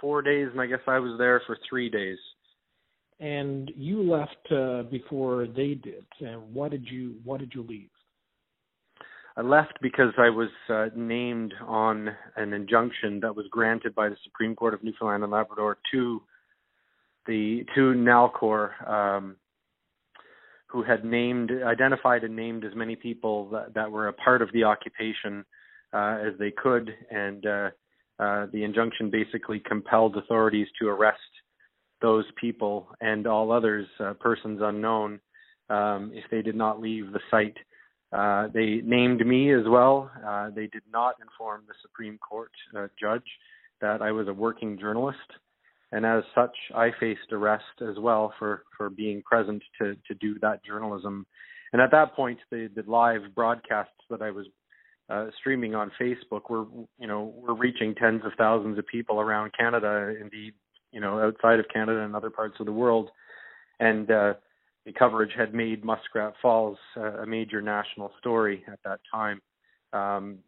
four 0.00 0.22
days, 0.22 0.48
and 0.52 0.60
I 0.60 0.66
guess 0.66 0.80
I 0.86 0.98
was 0.98 1.18
there 1.18 1.42
for 1.46 1.58
three 1.68 1.88
days. 1.88 2.18
And 3.20 3.70
you 3.74 4.02
left 4.02 4.52
uh, 4.52 4.82
before 4.84 5.46
they 5.46 5.74
did. 5.74 6.04
And 6.20 6.54
why 6.54 6.68
did 6.68 6.86
you 6.86 7.16
why 7.24 7.38
did 7.38 7.52
you 7.54 7.62
leave? 7.62 7.88
I 9.38 9.42
left 9.42 9.78
because 9.80 10.12
I 10.18 10.30
was 10.30 10.48
uh, 10.68 10.86
named 10.96 11.54
on 11.64 12.10
an 12.36 12.52
injunction 12.52 13.20
that 13.20 13.34
was 13.34 13.46
granted 13.52 13.94
by 13.94 14.08
the 14.08 14.16
Supreme 14.24 14.56
Court 14.56 14.74
of 14.74 14.82
Newfoundland 14.82 15.22
and 15.22 15.32
Labrador 15.32 15.78
to 15.92 16.20
the 17.26 17.64
to 17.74 17.92
Nalcor, 17.94 18.88
um, 18.88 19.36
who 20.68 20.82
had 20.82 21.04
named, 21.04 21.50
identified, 21.64 22.24
and 22.24 22.36
named 22.36 22.64
as 22.64 22.74
many 22.74 22.94
people 22.94 23.48
that, 23.50 23.74
that 23.74 23.90
were 23.90 24.08
a 24.08 24.12
part 24.12 24.42
of 24.42 24.52
the 24.52 24.64
occupation 24.64 25.44
uh, 25.92 26.18
as 26.26 26.34
they 26.38 26.50
could, 26.50 26.94
and 27.10 27.46
uh, 27.46 27.70
uh, 28.18 28.46
the 28.52 28.62
injunction 28.62 29.10
basically 29.10 29.60
compelled 29.60 30.16
authorities 30.16 30.66
to 30.80 30.88
arrest 30.88 31.18
those 32.02 32.24
people 32.40 32.88
and 33.00 33.26
all 33.26 33.50
others, 33.50 33.86
uh, 34.00 34.12
persons 34.14 34.60
unknown, 34.62 35.18
um, 35.70 36.10
if 36.14 36.24
they 36.30 36.42
did 36.42 36.54
not 36.54 36.80
leave 36.80 37.12
the 37.12 37.20
site. 37.30 37.56
Uh, 38.12 38.48
they 38.54 38.80
named 38.84 39.26
me 39.26 39.52
as 39.52 39.64
well. 39.66 40.10
Uh, 40.26 40.50
they 40.50 40.66
did 40.66 40.82
not 40.92 41.14
inform 41.20 41.62
the 41.66 41.74
Supreme 41.82 42.18
Court 42.18 42.52
judge 43.00 43.26
that 43.80 44.02
I 44.02 44.12
was 44.12 44.28
a 44.28 44.32
working 44.32 44.78
journalist, 44.78 45.18
and 45.92 46.04
as 46.04 46.22
such, 46.34 46.56
I 46.74 46.90
faced 47.00 47.32
arrest 47.32 47.64
as 47.80 47.98
well 47.98 48.34
for 48.38 48.64
for 48.76 48.90
being 48.90 49.22
present 49.22 49.62
to 49.80 49.96
to 50.06 50.14
do 50.14 50.38
that 50.40 50.64
journalism. 50.64 51.26
And 51.72 51.82
at 51.82 51.90
that 51.92 52.14
point, 52.14 52.38
the 52.50 52.68
the 52.74 52.84
live 52.86 53.34
broadcasts 53.34 53.92
that 54.10 54.22
I 54.22 54.30
was 54.30 54.46
uh, 55.08 55.26
streaming 55.38 55.74
on 55.74 55.90
Facebook 56.00 56.50
were 56.50 56.66
you 56.98 57.06
know 57.06 57.32
were 57.36 57.54
reaching 57.54 57.94
tens 57.94 58.22
of 58.24 58.32
thousands 58.36 58.78
of 58.78 58.86
people 58.86 59.20
around 59.20 59.52
Canada, 59.58 60.14
indeed 60.20 60.52
you 60.92 61.00
know 61.00 61.20
outside 61.20 61.58
of 61.58 61.66
Canada 61.72 62.00
and 62.00 62.14
other 62.14 62.30
parts 62.30 62.56
of 62.60 62.66
the 62.66 62.72
world, 62.72 63.10
and 63.80 64.10
uh, 64.10 64.34
the 64.84 64.92
coverage 64.92 65.32
had 65.36 65.54
made 65.54 65.84
Muskrat 65.84 66.34
Falls 66.42 66.78
uh, 66.96 67.22
a 67.22 67.26
major 67.26 67.62
national 67.62 68.12
story 68.18 68.64
at 68.70 68.78
that 68.84 69.00
time. 69.10 69.40
Um, 69.94 70.38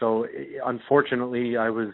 so 0.00 0.26
unfortunately, 0.64 1.56
I 1.56 1.68
was 1.70 1.92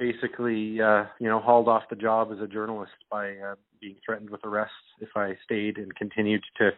basically 0.00 0.80
uh, 0.80 1.04
you 1.20 1.28
know 1.28 1.38
hauled 1.38 1.68
off 1.68 1.84
the 1.90 1.96
job 1.96 2.30
as 2.32 2.40
a 2.40 2.48
journalist 2.48 2.92
by 3.10 3.36
uh, 3.36 3.54
being 3.80 3.96
threatened 4.04 4.30
with 4.30 4.40
arrest 4.44 4.72
if 5.00 5.10
I 5.14 5.34
stayed 5.44 5.76
and 5.76 5.94
continued 5.94 6.42
to 6.58 6.70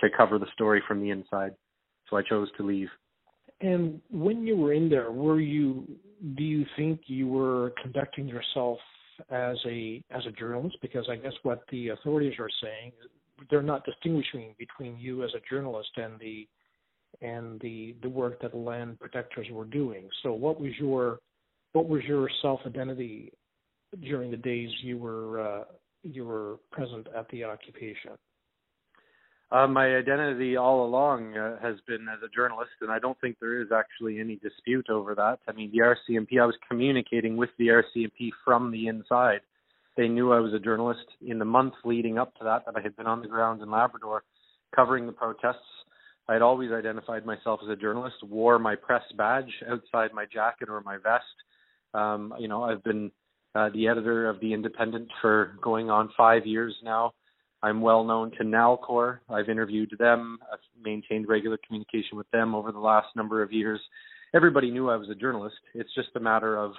to 0.00 0.08
cover 0.14 0.38
the 0.38 0.48
story 0.52 0.82
from 0.86 1.00
the 1.00 1.10
inside. 1.10 1.52
So 2.10 2.16
I 2.16 2.22
chose 2.22 2.48
to 2.58 2.66
leave. 2.66 2.88
And 3.60 4.00
when 4.10 4.44
you 4.46 4.56
were 4.56 4.74
in 4.74 4.90
there, 4.90 5.10
were 5.10 5.40
you? 5.40 5.86
Do 6.36 6.42
you 6.42 6.66
think 6.76 7.02
you 7.06 7.28
were 7.28 7.72
conducting 7.80 8.28
yourself 8.28 8.78
as 9.30 9.56
a 9.64 10.02
as 10.10 10.26
a 10.26 10.32
journalist? 10.32 10.76
Because 10.82 11.06
I 11.08 11.16
guess 11.16 11.32
what 11.44 11.62
the 11.70 11.90
authorities 11.90 12.34
are 12.38 12.50
saying 12.60 12.92
they're 13.50 13.62
not 13.62 13.84
distinguishing 13.84 14.54
between 14.58 14.96
you 14.98 15.24
as 15.24 15.30
a 15.34 15.40
journalist 15.52 15.90
and 15.96 16.18
the 16.18 16.46
and 17.22 17.60
the 17.60 17.94
the 18.02 18.08
work 18.08 18.40
that 18.42 18.52
the 18.52 18.58
land 18.58 18.98
protectors 18.98 19.46
were 19.50 19.64
doing. 19.64 20.08
So 20.22 20.32
what 20.32 20.60
was 20.60 20.72
your 20.78 21.18
what 21.74 21.88
was 21.88 22.02
your 22.04 22.30
self 22.40 22.60
identity 22.64 23.32
during 24.00 24.30
the 24.30 24.36
days 24.36 24.70
you 24.82 24.96
were 24.96 25.40
uh, 25.40 25.64
you 26.02 26.24
were 26.24 26.56
present 26.72 27.06
at 27.16 27.28
the 27.28 27.44
occupation? 27.44 28.12
Uh, 29.50 29.66
my 29.66 29.96
identity 29.96 30.56
all 30.56 30.86
along 30.86 31.36
uh, 31.36 31.60
has 31.60 31.76
been 31.86 32.06
as 32.08 32.18
a 32.24 32.34
journalist, 32.34 32.70
and 32.80 32.90
I 32.90 32.98
don't 32.98 33.20
think 33.20 33.36
there 33.40 33.60
is 33.60 33.68
actually 33.72 34.18
any 34.18 34.36
dispute 34.36 34.88
over 34.88 35.14
that. 35.14 35.38
I 35.46 35.52
mean, 35.52 35.70
the 35.70 35.78
RCMP, 35.78 36.40
I 36.40 36.46
was 36.46 36.56
communicating 36.68 37.36
with 37.36 37.50
the 37.58 37.68
RCMP 37.68 38.30
from 38.44 38.72
the 38.72 38.88
inside. 38.88 39.40
They 39.96 40.08
knew 40.08 40.32
I 40.32 40.40
was 40.40 40.54
a 40.54 40.58
journalist. 40.58 41.06
In 41.24 41.38
the 41.38 41.44
month 41.44 41.74
leading 41.84 42.18
up 42.18 42.34
to 42.36 42.44
that, 42.44 42.64
that 42.66 42.74
I 42.76 42.80
had 42.80 42.96
been 42.96 43.06
on 43.06 43.20
the 43.20 43.28
ground 43.28 43.62
in 43.62 43.70
Labrador 43.70 44.24
covering 44.74 45.06
the 45.06 45.12
protests, 45.12 45.58
I 46.28 46.32
had 46.32 46.42
always 46.42 46.72
identified 46.72 47.26
myself 47.26 47.60
as 47.62 47.68
a 47.68 47.76
journalist, 47.76 48.16
wore 48.22 48.58
my 48.58 48.74
press 48.74 49.04
badge 49.16 49.52
outside 49.70 50.12
my 50.12 50.24
jacket 50.24 50.68
or 50.68 50.80
my 50.80 50.96
vest. 50.96 51.24
Um, 51.94 52.34
you 52.38 52.48
know, 52.48 52.62
I've 52.62 52.82
been 52.82 53.10
uh, 53.54 53.70
the 53.72 53.88
editor 53.88 54.28
of 54.28 54.40
The 54.40 54.52
Independent 54.52 55.08
for 55.22 55.56
going 55.62 55.90
on 55.90 56.10
five 56.16 56.44
years 56.44 56.74
now. 56.82 57.12
I'm 57.62 57.80
well 57.80 58.04
known 58.04 58.30
to 58.32 58.44
Nalcor. 58.44 59.20
I've 59.30 59.48
interviewed 59.48 59.94
them. 59.98 60.38
I've 60.52 60.58
maintained 60.82 61.28
regular 61.28 61.58
communication 61.66 62.18
with 62.18 62.30
them 62.30 62.54
over 62.54 62.72
the 62.72 62.78
last 62.78 63.06
number 63.16 63.42
of 63.42 63.52
years. 63.52 63.80
Everybody 64.34 64.70
knew 64.70 64.90
I 64.90 64.96
was 64.96 65.08
a 65.08 65.14
journalist. 65.14 65.56
It's 65.74 65.94
just 65.94 66.08
a 66.16 66.20
matter 66.20 66.58
of, 66.58 66.72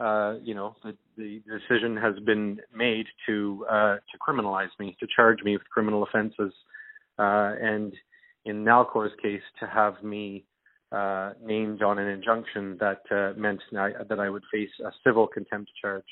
uh, 0.00 0.40
you 0.42 0.54
know, 0.54 0.74
the, 0.82 0.96
the 1.16 1.40
decision 1.46 1.96
has 1.96 2.18
been 2.24 2.58
made 2.74 3.06
to 3.26 3.64
uh, 3.70 3.96
to 3.96 4.18
criminalize 4.26 4.70
me, 4.80 4.96
to 4.98 5.06
charge 5.14 5.42
me 5.44 5.56
with 5.56 5.68
criminal 5.68 6.02
offenses, 6.02 6.52
uh, 7.18 7.54
and 7.60 7.92
in 8.44 8.64
Nalcor's 8.64 9.12
case, 9.22 9.42
to 9.60 9.66
have 9.66 10.02
me 10.02 10.44
uh, 10.92 11.32
named 11.44 11.82
on 11.82 11.98
an 11.98 12.08
injunction 12.08 12.78
that 12.80 13.02
uh, 13.10 13.38
meant 13.38 13.60
that 13.72 14.18
I 14.18 14.30
would 14.30 14.44
face 14.52 14.70
a 14.84 14.90
civil 15.04 15.26
contempt 15.26 15.70
charge 15.80 16.04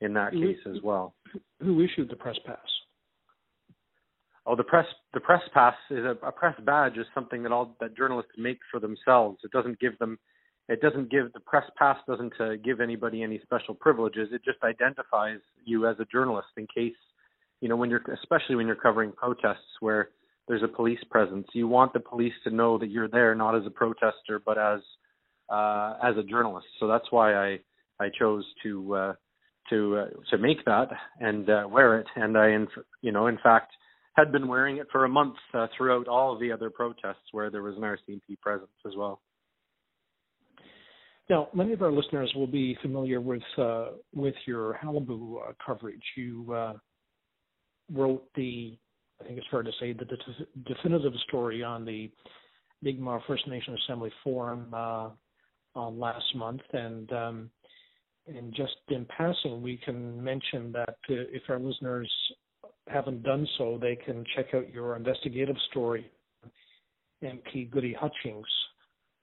in 0.00 0.12
that 0.14 0.32
case 0.32 0.58
as 0.66 0.82
well. 0.82 1.14
Who 1.60 1.80
issued 1.80 2.10
the 2.10 2.16
press 2.16 2.36
pass? 2.46 2.58
oh 4.48 4.56
the 4.56 4.64
press 4.64 4.86
the 5.14 5.20
press 5.20 5.42
pass 5.54 5.74
is 5.90 6.04
a, 6.04 6.16
a 6.26 6.32
press 6.32 6.58
badge 6.64 6.96
is 6.96 7.06
something 7.14 7.42
that 7.44 7.52
all 7.52 7.76
that 7.80 7.96
journalists 7.96 8.32
make 8.36 8.58
for 8.70 8.80
themselves 8.80 9.38
it 9.44 9.50
doesn't 9.52 9.78
give 9.78 9.96
them 9.98 10.18
it 10.68 10.80
doesn't 10.80 11.10
give 11.10 11.32
the 11.34 11.40
press 11.40 11.64
pass 11.76 11.96
doesn't 12.08 12.32
uh, 12.40 12.56
give 12.64 12.80
anybody 12.80 13.22
any 13.22 13.40
special 13.42 13.74
privileges 13.74 14.28
it 14.32 14.40
just 14.44 14.58
identifies 14.64 15.38
you 15.64 15.86
as 15.86 15.96
a 16.00 16.04
journalist 16.06 16.48
in 16.56 16.66
case 16.74 16.96
you 17.60 17.68
know 17.68 17.76
when 17.76 17.90
you're 17.90 18.02
especially 18.20 18.56
when 18.56 18.66
you're 18.66 18.76
covering 18.76 19.12
protests 19.12 19.78
where 19.80 20.08
there's 20.48 20.62
a 20.62 20.68
police 20.68 20.98
presence 21.10 21.46
you 21.52 21.68
want 21.68 21.92
the 21.92 22.00
police 22.00 22.32
to 22.44 22.50
know 22.50 22.78
that 22.78 22.90
you're 22.90 23.08
there 23.08 23.34
not 23.34 23.54
as 23.54 23.66
a 23.66 23.70
protester 23.70 24.40
but 24.44 24.58
as 24.58 24.80
uh 25.50 25.94
as 26.02 26.16
a 26.16 26.22
journalist 26.22 26.66
so 26.80 26.86
that's 26.86 27.10
why 27.10 27.34
i 27.34 27.58
i 28.00 28.08
chose 28.18 28.44
to 28.62 28.94
uh 28.94 29.12
to 29.70 29.96
uh, 29.96 30.06
to 30.30 30.38
make 30.38 30.64
that 30.64 30.88
and 31.20 31.48
uh, 31.50 31.66
wear 31.70 31.98
it 31.98 32.06
and 32.16 32.36
i 32.36 32.48
in 32.48 32.66
you 33.02 33.12
know 33.12 33.26
in 33.26 33.38
fact 33.42 33.72
had 34.18 34.32
been 34.32 34.48
wearing 34.48 34.78
it 34.78 34.88
for 34.90 35.04
a 35.04 35.08
month 35.08 35.36
uh, 35.54 35.68
throughout 35.76 36.08
all 36.08 36.34
of 36.34 36.40
the 36.40 36.50
other 36.50 36.70
protests 36.70 37.28
where 37.30 37.50
there 37.50 37.62
was 37.62 37.76
an 37.76 37.82
RCMP 37.82 38.38
presence 38.40 38.70
as 38.84 38.94
well. 38.96 39.20
Now, 41.30 41.48
many 41.54 41.72
of 41.72 41.82
our 41.82 41.92
listeners 41.92 42.32
will 42.34 42.46
be 42.48 42.76
familiar 42.82 43.20
with 43.20 43.42
uh, 43.58 43.90
with 44.14 44.34
your 44.46 44.78
Qalipu 44.82 45.36
uh, 45.36 45.52
coverage. 45.64 46.02
You 46.16 46.52
uh, 46.52 46.72
wrote 47.92 48.24
the, 48.34 48.76
I 49.20 49.24
think 49.24 49.38
it's 49.38 49.46
fair 49.50 49.62
to 49.62 49.72
say, 49.80 49.92
that 49.92 50.08
the 50.08 50.16
de- 50.16 50.74
definitive 50.74 51.12
story 51.26 51.62
on 51.62 51.84
the 51.84 52.10
Mi'kmaq 52.82 53.22
First 53.26 53.46
Nation 53.48 53.76
Assembly 53.84 54.12
Forum 54.22 54.72
uh, 54.72 55.10
last 55.74 56.34
month, 56.34 56.60
and 56.72 57.12
um, 57.12 57.50
and 58.26 58.54
just 58.54 58.76
in 58.88 59.06
passing, 59.06 59.62
we 59.62 59.78
can 59.84 60.22
mention 60.22 60.70
that 60.72 60.96
uh, 61.10 61.24
if 61.32 61.42
our 61.48 61.58
listeners 61.58 62.10
haven't 62.86 63.22
done 63.22 63.46
so, 63.56 63.78
they 63.80 63.96
can 63.96 64.24
check 64.36 64.54
out 64.54 64.72
your 64.72 64.96
investigative 64.96 65.56
story, 65.70 66.10
MP 67.22 67.70
Gudie 67.70 67.96
Hutchings, 67.98 68.46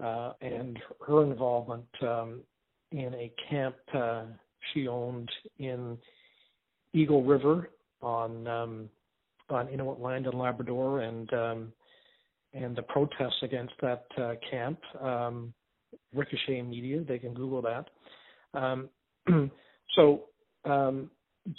uh, 0.03 0.33
and 0.41 0.77
her 1.07 1.23
involvement 1.23 1.85
um, 2.01 2.41
in 2.91 3.13
a 3.13 3.31
camp 3.49 3.75
uh, 3.93 4.23
she 4.73 4.87
owned 4.87 5.29
in 5.59 5.97
Eagle 6.93 7.23
River 7.23 7.69
on 8.01 8.47
um, 8.47 8.89
on 9.49 9.69
Inuit 9.69 9.99
land 9.99 10.27
in 10.27 10.37
Labrador, 10.37 11.01
and 11.01 11.31
um, 11.33 11.73
and 12.53 12.75
the 12.75 12.83
protests 12.83 13.41
against 13.43 13.73
that 13.81 14.05
uh, 14.17 14.33
camp. 14.49 14.79
Um, 15.01 15.53
Ricochet 16.13 16.61
Media, 16.61 17.03
they 17.07 17.19
can 17.19 17.33
Google 17.33 17.61
that. 17.61 17.89
Um, 18.53 18.89
so 19.95 20.25
um, 20.63 21.09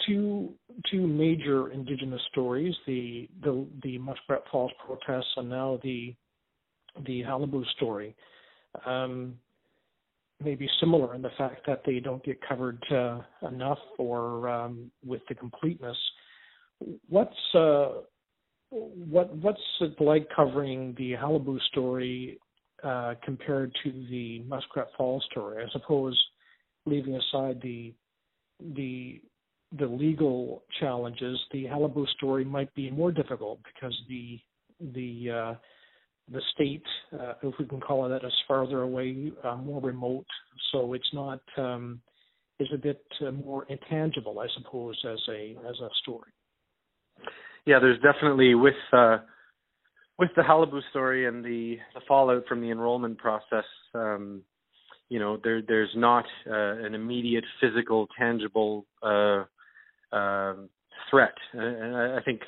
two 0.05 0.53
two 0.91 1.05
major 1.07 1.71
indigenous 1.71 2.21
stories: 2.31 2.75
the 2.85 3.29
the 3.43 3.65
the 3.83 3.97
Muskrat 3.97 4.43
Falls 4.51 4.71
protests, 4.85 5.33
and 5.37 5.49
now 5.49 5.79
the 5.83 6.15
the 7.05 7.21
Qalipu 7.23 7.65
story. 7.75 8.15
Um, 8.85 9.35
maybe 10.43 10.69
similar 10.79 11.15
in 11.15 11.21
the 11.21 11.31
fact 11.37 11.65
that 11.65 11.81
they 11.85 11.99
don't 11.99 12.23
get 12.23 12.39
covered 12.47 12.83
uh, 12.91 13.19
enough 13.47 13.79
or 13.97 14.47
um, 14.49 14.91
with 15.05 15.21
the 15.29 15.35
completeness. 15.35 15.97
What's 17.09 17.55
uh, 17.55 18.01
what 18.69 19.35
what's 19.35 19.61
it 19.81 19.99
like 19.99 20.27
covering 20.35 20.93
the 20.97 21.13
Qalipu 21.13 21.59
story 21.71 22.39
uh, 22.83 23.15
compared 23.23 23.75
to 23.83 23.91
the 24.09 24.43
Muskrat 24.47 24.87
Falls 24.97 25.25
story? 25.31 25.63
I 25.63 25.69
suppose 25.71 26.21
leaving 26.85 27.15
aside 27.15 27.59
the 27.61 27.93
the 28.75 29.21
the 29.77 29.85
legal 29.85 30.63
challenges, 30.79 31.39
the 31.51 31.65
Qalipu 31.65 32.07
story 32.09 32.45
might 32.45 32.73
be 32.73 32.89
more 32.91 33.11
difficult 33.11 33.59
because 33.63 33.95
the 34.07 34.39
the 34.93 35.31
uh, 35.31 35.55
the 36.31 36.41
state, 36.53 36.83
uh, 37.13 37.33
if 37.41 37.53
we 37.57 37.65
can 37.65 37.79
call 37.79 38.05
it 38.05 38.09
that, 38.09 38.25
is 38.25 38.33
farther 38.47 38.81
away, 38.81 39.31
uh, 39.43 39.55
more 39.55 39.81
remote. 39.81 40.25
So 40.71 40.93
it's 40.93 41.09
not 41.13 41.41
um, 41.57 42.01
is 42.59 42.67
a 42.73 42.77
bit 42.77 43.01
uh, 43.25 43.31
more 43.31 43.65
intangible, 43.69 44.39
I 44.39 44.47
suppose, 44.57 44.97
as 45.09 45.19
a 45.29 45.55
as 45.69 45.79
a 45.79 45.89
story. 46.01 46.31
Yeah, 47.65 47.79
there's 47.79 47.99
definitely 48.01 48.55
with 48.55 48.75
uh, 48.93 49.17
with 50.17 50.29
the 50.35 50.41
Qalipu 50.41 50.81
story 50.89 51.27
and 51.27 51.43
the, 51.43 51.77
the 51.93 52.01
fallout 52.07 52.43
from 52.47 52.61
the 52.61 52.71
enrollment 52.71 53.17
process. 53.17 53.65
Um, 53.93 54.43
you 55.09 55.19
know, 55.19 55.37
there 55.43 55.61
there's 55.61 55.91
not 55.95 56.25
uh, 56.49 56.83
an 56.85 56.95
immediate 56.95 57.45
physical, 57.61 58.07
tangible 58.17 58.85
uh, 59.03 59.45
um, 60.11 60.69
threat, 61.09 61.35
and 61.53 61.95
I, 61.95 62.17
I 62.17 62.19
think 62.23 62.41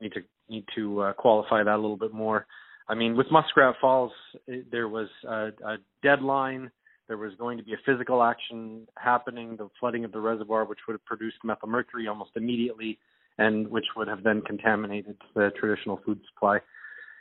I 0.00 0.04
need 0.04 0.12
to 0.14 0.20
need 0.48 0.64
to 0.74 1.00
uh, 1.00 1.12
qualify 1.14 1.62
that 1.62 1.74
a 1.74 1.76
little 1.76 1.96
bit 1.96 2.12
more. 2.12 2.46
I 2.88 2.94
mean, 2.94 3.16
with 3.16 3.26
Muskrat 3.30 3.76
Falls, 3.80 4.12
it, 4.46 4.70
there 4.70 4.88
was 4.88 5.08
a, 5.26 5.48
a 5.64 5.76
deadline. 6.02 6.70
There 7.08 7.16
was 7.16 7.32
going 7.38 7.58
to 7.58 7.64
be 7.64 7.74
a 7.74 7.80
physical 7.84 8.22
action 8.22 8.86
happening, 8.96 9.56
the 9.56 9.68
flooding 9.78 10.04
of 10.04 10.12
the 10.12 10.20
reservoir, 10.20 10.64
which 10.64 10.78
would 10.86 10.94
have 10.94 11.04
produced 11.04 11.38
methylmercury 11.44 12.08
almost 12.08 12.30
immediately, 12.36 12.98
and 13.38 13.68
which 13.68 13.86
would 13.96 14.08
have 14.08 14.22
then 14.22 14.42
contaminated 14.42 15.16
the 15.34 15.50
traditional 15.58 16.00
food 16.04 16.20
supply. 16.32 16.58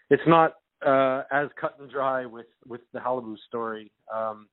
It's 0.09 0.23
not 0.27 0.55
uh, 0.85 1.23
as 1.31 1.47
cut 1.59 1.77
and 1.79 1.89
dry 1.89 2.25
with 2.25 2.47
with 2.67 2.81
the 2.93 2.99
Qalipu 2.99 3.35
story. 3.47 3.91
Um, 4.13 4.47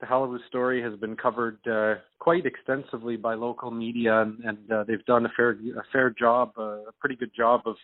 the 0.00 0.06
Qalipu 0.06 0.38
story 0.48 0.82
has 0.82 0.98
been 0.98 1.16
covered 1.16 1.58
uh, 1.70 1.96
quite 2.18 2.46
extensively 2.46 3.16
by 3.16 3.34
local 3.34 3.70
media, 3.70 4.22
and, 4.22 4.40
and 4.40 4.72
uh, 4.72 4.84
they've 4.84 5.04
done 5.04 5.26
a 5.26 5.30
fair 5.36 5.50
a 5.50 5.82
fair 5.92 6.10
job, 6.10 6.52
uh, 6.58 6.88
a 6.88 6.92
pretty 6.98 7.16
good 7.16 7.32
job 7.36 7.62
of 7.66 7.76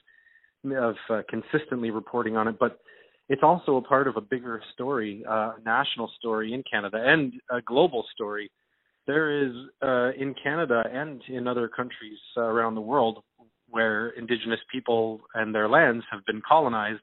of 0.73 0.97
uh, 1.11 1.23
consistently 1.29 1.91
reporting 1.91 2.37
on 2.37 2.49
it. 2.49 2.59
But 2.59 2.81
it's 3.29 3.43
also 3.43 3.77
a 3.77 3.83
part 3.83 4.09
of 4.09 4.17
a 4.17 4.21
bigger 4.21 4.63
story, 4.73 5.25
uh, 5.29 5.53
a 5.57 5.57
national 5.65 6.11
story 6.19 6.55
in 6.55 6.63
Canada 6.71 7.03
and 7.05 7.35
a 7.51 7.61
global 7.61 8.05
story. 8.13 8.51
There 9.07 9.45
is 9.45 9.53
uh, 9.83 10.11
in 10.19 10.35
Canada 10.43 10.83
and 10.93 11.23
in 11.29 11.47
other 11.47 11.69
countries 11.69 12.19
around 12.37 12.75
the 12.75 12.81
world 12.81 13.23
where 13.69 14.11
Indigenous 14.11 14.61
people 14.73 15.21
and 15.35 15.55
their 15.55 15.69
lands 15.69 16.05
have 16.11 16.25
been 16.27 16.43
colonized 16.47 17.03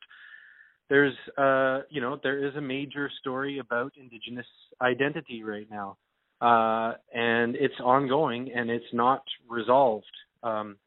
there's 0.89 1.15
uh 1.37 1.85
you 1.89 2.01
know 2.01 2.19
there 2.21 2.45
is 2.45 2.55
a 2.55 2.61
major 2.61 3.09
story 3.19 3.59
about 3.59 3.93
indigenous 3.97 4.45
identity 4.81 5.43
right 5.43 5.67
now. 5.69 5.97
Uh 6.41 6.93
and 7.13 7.55
it's 7.55 7.79
ongoing 7.83 8.51
and 8.55 8.69
it's 8.69 8.93
not 8.93 9.23
resolved. 9.49 10.05
Um 10.43 10.77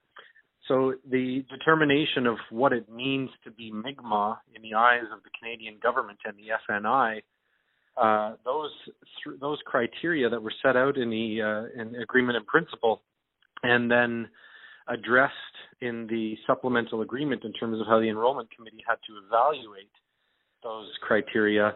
so 0.68 0.94
the 1.10 1.44
determination 1.48 2.26
of 2.26 2.36
what 2.50 2.72
it 2.72 2.88
means 2.88 3.30
to 3.44 3.50
be 3.50 3.72
Mi'kmaq 3.72 4.38
in 4.54 4.62
the 4.62 4.74
eyes 4.74 5.04
of 5.12 5.22
the 5.22 5.30
Canadian 5.38 5.78
government 5.82 6.18
and 6.24 6.36
the 6.36 6.48
FNI 6.68 7.22
uh 7.96 8.34
those 8.44 8.70
th- 9.24 9.40
those 9.40 9.58
criteria 9.66 10.28
that 10.28 10.42
were 10.42 10.52
set 10.62 10.76
out 10.76 10.96
in 10.96 11.10
the 11.10 11.40
uh 11.42 11.80
in 11.80 11.94
agreement 11.96 12.36
in 12.36 12.44
principle 12.44 13.02
and 13.62 13.90
then 13.90 14.28
addressed 14.88 15.32
in 15.80 16.06
the 16.08 16.34
supplemental 16.46 17.02
agreement 17.02 17.42
in 17.44 17.52
terms 17.52 17.80
of 17.80 17.86
how 17.86 17.98
the 17.98 18.08
enrollment 18.08 18.48
committee 18.54 18.82
had 18.86 18.96
to 19.06 19.14
evaluate 19.26 19.90
those 20.62 20.86
criteria. 21.02 21.74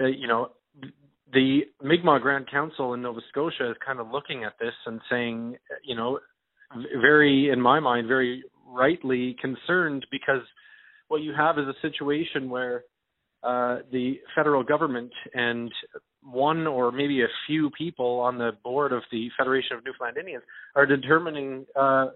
Uh, 0.00 0.06
you 0.06 0.28
know, 0.28 0.50
the 1.32 1.60
Mi'kmaq 1.82 2.22
Grand 2.22 2.50
Council 2.50 2.94
in 2.94 3.02
Nova 3.02 3.20
Scotia 3.30 3.70
is 3.70 3.76
kind 3.84 3.98
of 3.98 4.10
looking 4.10 4.44
at 4.44 4.54
this 4.60 4.74
and 4.86 5.00
saying, 5.10 5.56
you 5.84 5.96
know, 5.96 6.18
very, 7.00 7.50
in 7.50 7.60
my 7.60 7.80
mind, 7.80 8.08
very 8.08 8.44
rightly 8.66 9.36
concerned 9.40 10.06
because 10.10 10.42
what 11.08 11.22
you 11.22 11.32
have 11.36 11.58
is 11.58 11.64
a 11.66 11.74
situation 11.80 12.50
where 12.50 12.84
uh, 13.42 13.78
the 13.92 14.20
federal 14.34 14.62
government 14.62 15.12
and 15.34 15.70
one 16.22 16.66
or 16.66 16.90
maybe 16.92 17.22
a 17.22 17.28
few 17.46 17.70
people 17.70 18.20
on 18.20 18.38
the 18.38 18.52
board 18.64 18.92
of 18.92 19.02
the 19.10 19.30
Federation 19.36 19.76
of 19.76 19.84
Newfoundland 19.84 20.18
Indians 20.18 20.42
are 20.74 20.86
determining 20.86 21.64
uh, 21.76 22.08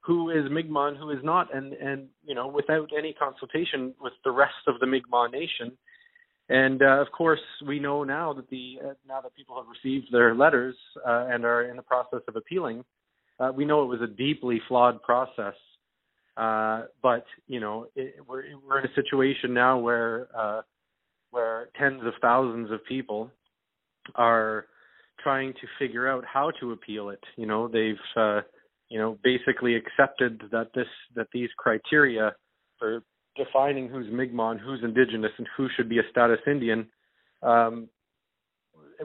who 0.00 0.30
is 0.30 0.50
Mi'kmaq 0.50 0.88
and 0.88 0.96
who 0.96 1.10
is 1.10 1.18
not, 1.22 1.54
and 1.54 1.72
and 1.74 2.08
you 2.24 2.34
know 2.34 2.48
without 2.48 2.90
any 2.96 3.12
consultation 3.12 3.94
with 4.00 4.12
the 4.24 4.30
rest 4.30 4.54
of 4.66 4.78
the 4.80 4.86
Mi'kmaq 4.86 5.32
nation. 5.32 5.76
And 6.48 6.82
uh, 6.82 7.00
of 7.00 7.10
course, 7.12 7.40
we 7.66 7.78
know 7.78 8.04
now 8.04 8.32
that 8.32 8.48
the 8.50 8.78
uh, 8.84 8.92
now 9.06 9.20
that 9.20 9.34
people 9.34 9.56
have 9.56 9.66
received 9.68 10.12
their 10.12 10.34
letters 10.34 10.76
uh, 11.06 11.26
and 11.30 11.44
are 11.44 11.62
in 11.62 11.76
the 11.76 11.82
process 11.82 12.20
of 12.28 12.36
appealing, 12.36 12.84
uh, 13.38 13.52
we 13.54 13.64
know 13.64 13.82
it 13.82 13.86
was 13.86 14.00
a 14.00 14.06
deeply 14.06 14.60
flawed 14.68 15.02
process. 15.02 15.54
Uh, 16.36 16.84
but 17.02 17.24
you 17.46 17.60
know, 17.60 17.86
it, 17.94 18.16
we're 18.26 18.44
we're 18.66 18.80
in 18.80 18.86
a 18.86 18.94
situation 18.94 19.52
now 19.52 19.78
where 19.78 20.28
uh, 20.36 20.62
where 21.30 21.68
tens 21.78 22.02
of 22.04 22.14
thousands 22.20 22.70
of 22.70 22.84
people 22.86 23.30
are 24.14 24.66
trying 25.22 25.52
to 25.52 25.66
figure 25.78 26.08
out 26.08 26.24
how 26.24 26.50
to 26.58 26.72
appeal 26.72 27.10
it. 27.10 27.22
You 27.36 27.46
know, 27.46 27.68
they've 27.68 27.96
you 28.92 28.98
know, 28.98 29.18
basically 29.24 29.74
accepted 29.74 30.42
that 30.52 30.68
this 30.74 30.86
that 31.16 31.26
these 31.32 31.48
criteria 31.56 32.34
for 32.78 33.02
defining 33.36 33.88
who's 33.88 34.06
Mi'kmaq, 34.12 34.60
who's 34.60 34.80
Indigenous, 34.84 35.32
and 35.38 35.48
who 35.56 35.66
should 35.74 35.88
be 35.88 35.98
a 35.98 36.02
status 36.10 36.40
Indian, 36.46 36.86
um, 37.42 37.88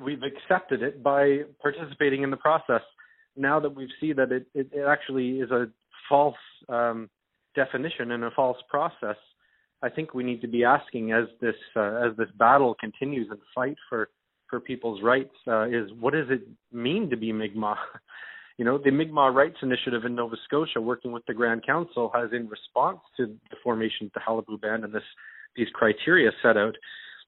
we've 0.01 0.23
accepted 0.23 0.83
it 0.83 1.01
by 1.01 1.43
participating 1.61 2.23
in 2.23 2.31
the 2.31 2.37
process. 2.37 2.81
Now 3.37 3.61
that 3.61 3.73
we 3.73 3.89
see 4.01 4.11
that 4.11 4.29
it, 4.29 4.47
it, 4.53 4.67
it 4.73 4.85
actually 4.85 5.39
is 5.39 5.51
a 5.51 5.67
false 6.09 6.35
um, 6.67 7.09
definition 7.57 8.11
and 8.11 8.23
a 8.23 8.31
false 8.31 8.57
process, 8.69 9.17
I 9.83 9.89
think 9.89 10.13
we 10.13 10.23
need 10.23 10.41
to 10.41 10.47
be 10.47 10.63
asking 10.63 11.11
as 11.11 11.25
this 11.41 11.55
uh, 11.75 12.07
as 12.07 12.15
this 12.17 12.29
battle 12.37 12.75
continues 12.79 13.27
and 13.29 13.39
fight 13.53 13.75
for 13.89 14.09
for 14.49 14.61
people's 14.61 15.01
rights 15.03 15.35
uh, 15.47 15.65
is 15.65 15.89
what 15.99 16.13
does 16.13 16.27
it 16.29 16.47
mean 16.71 17.09
to 17.09 17.17
be 17.17 17.33
Mi'kmaq? 17.33 17.75
you 18.57 18.63
know, 18.63 18.77
the 18.77 18.91
Mi'kmaq 18.91 19.33
Rights 19.33 19.57
Initiative 19.61 20.05
in 20.05 20.15
Nova 20.15 20.35
Scotia, 20.45 20.79
working 20.79 21.11
with 21.11 21.23
the 21.27 21.33
Grand 21.33 21.65
Council, 21.65 22.09
has 22.15 22.29
in 22.31 22.47
response 22.47 22.99
to 23.17 23.25
the 23.25 23.57
formation 23.61 24.07
of 24.07 24.13
the 24.13 24.21
Qalipu 24.21 24.61
Band 24.61 24.85
and 24.85 24.93
this 24.93 25.03
these 25.55 25.67
criteria 25.73 26.31
set 26.43 26.55
out, 26.55 26.75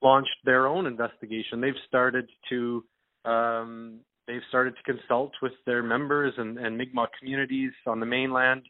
launched 0.02 0.38
their 0.46 0.68
own 0.68 0.86
investigation. 0.86 1.60
They've 1.60 1.74
started 1.88 2.30
to 2.50 2.84
um, 3.26 4.00
they've 4.28 4.48
started 4.50 4.76
to 4.78 4.94
consult 4.94 5.34
with 5.42 5.54
their 5.66 5.84
members 5.84 6.34
and, 6.38 6.58
and 6.58 6.78
Mi'kmaq 6.78 7.10
communities 7.20 7.74
on 7.86 8.00
the 8.00 8.06
mainland 8.06 8.64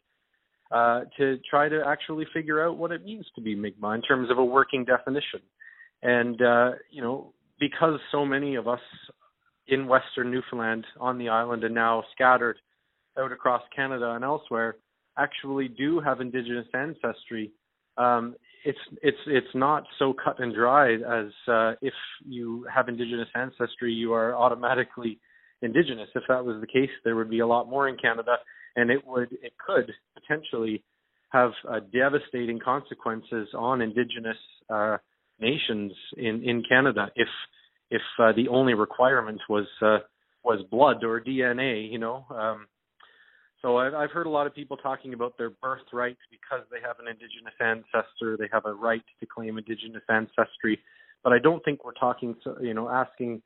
uh, 0.70 1.02
to 1.18 1.38
try 1.48 1.68
to 1.68 1.82
actually 1.86 2.26
figure 2.32 2.64
out 2.64 2.78
what 2.78 2.92
it 2.92 3.04
means 3.04 3.26
to 3.34 3.40
be 3.40 3.54
Mi'kmaq 3.54 3.96
in 3.96 4.02
terms 4.02 4.30
of 4.30 4.38
a 4.38 4.44
working 4.44 4.84
definition. 4.84 5.40
And 6.02 6.40
uh, 6.40 6.72
you 6.90 7.02
know, 7.02 7.32
because 7.58 7.98
so 8.12 8.24
many 8.24 8.54
of 8.54 8.68
us 8.68 8.80
in 9.68 9.86
Western 9.86 10.30
Newfoundland 10.30 10.84
on 10.98 11.18
the 11.18 11.28
island 11.28 11.64
and 11.64 11.74
now 11.74 12.04
scattered 12.12 12.58
out 13.18 13.32
across 13.32 13.62
Canada 13.74 14.12
and 14.12 14.24
elsewhere 14.24 14.76
actually 15.18 15.68
do 15.68 16.00
have 16.00 16.20
Indigenous 16.20 16.66
ancestry. 16.74 17.52
Um, 17.96 18.34
it's 18.64 18.78
it's 19.02 19.18
it's 19.26 19.54
not 19.54 19.84
so 19.98 20.12
cut 20.12 20.38
and 20.38 20.54
dry 20.54 20.94
as 20.94 21.32
uh, 21.48 21.72
if 21.80 21.94
you 22.26 22.66
have 22.72 22.88
Indigenous 22.88 23.28
ancestry, 23.34 23.92
you 23.92 24.12
are 24.12 24.36
automatically 24.36 25.18
Indigenous. 25.62 26.08
If 26.14 26.24
that 26.28 26.44
was 26.44 26.60
the 26.60 26.66
case, 26.66 26.90
there 27.04 27.16
would 27.16 27.30
be 27.30 27.40
a 27.40 27.46
lot 27.46 27.68
more 27.68 27.88
in 27.88 27.96
Canada, 27.96 28.36
and 28.80 28.90
it 28.90 29.06
would 29.06 29.32
it 29.42 29.52
could 29.64 29.92
potentially 30.14 30.82
have 31.30 31.52
uh, 31.68 31.80
devastating 31.92 32.58
consequences 32.58 33.48
on 33.56 33.80
Indigenous 33.80 34.36
uh, 34.68 34.96
nations 35.38 35.92
in 36.16 36.42
in 36.44 36.62
Canada 36.68 37.10
if 37.16 37.28
if 37.90 38.02
uh, 38.18 38.32
the 38.32 38.48
only 38.48 38.74
requirement 38.74 39.40
was 39.48 39.66
uh, 39.82 39.98
was 40.42 40.64
blood 40.70 41.04
or 41.04 41.20
DNA, 41.20 41.90
you 41.90 41.98
know. 41.98 42.24
Um, 42.30 42.66
so 43.62 43.76
I've, 43.76 43.94
I've 43.94 44.10
heard 44.10 44.26
a 44.26 44.30
lot 44.30 44.46
of 44.46 44.54
people 44.54 44.76
talking 44.76 45.12
about 45.12 45.36
their 45.36 45.50
birthright 45.50 46.16
because 46.30 46.64
they 46.70 46.78
have 46.80 46.96
an 46.98 47.08
indigenous 47.08 47.54
ancestor, 47.60 48.36
they 48.38 48.48
have 48.52 48.64
a 48.64 48.72
right 48.72 49.02
to 49.20 49.26
claim 49.26 49.58
indigenous 49.58 50.02
ancestry. 50.08 50.78
But 51.22 51.34
I 51.34 51.38
don't 51.38 51.62
think 51.64 51.84
we're 51.84 51.92
talking, 51.92 52.36
to, 52.44 52.56
you 52.62 52.72
know, 52.72 52.88
asking 52.88 53.42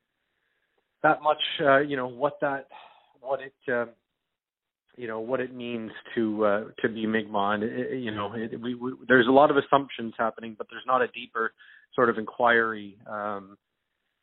that 1.03 1.21
much, 1.23 1.43
uh, 1.61 1.81
you 1.81 1.97
know, 1.97 2.07
what 2.07 2.39
that, 2.41 2.69
what 3.21 3.41
it, 3.41 3.55
uh, 3.73 3.87
you 4.97 5.09
know, 5.09 5.21
what 5.21 5.41
it 5.41 5.55
means 5.55 5.91
to 6.15 6.45
uh, 6.45 6.65
to 6.81 6.89
be 6.89 7.07
Mi'kmaq. 7.07 7.63
And 7.63 8.03
you 8.05 8.11
know, 8.11 8.33
it, 8.35 8.61
we, 8.61 8.75
we, 8.75 8.93
there's 9.09 9.27
a 9.27 9.33
lot 9.33 9.51
of 9.51 9.57
assumptions 9.57 10.15
happening, 10.19 10.55
but 10.57 10.67
there's 10.71 10.85
not 10.87 11.03
a 11.03 11.09
deeper 11.09 11.53
sort 11.95 12.11
of 12.11 12.19
inquiry 12.19 12.97
um, 13.11 13.57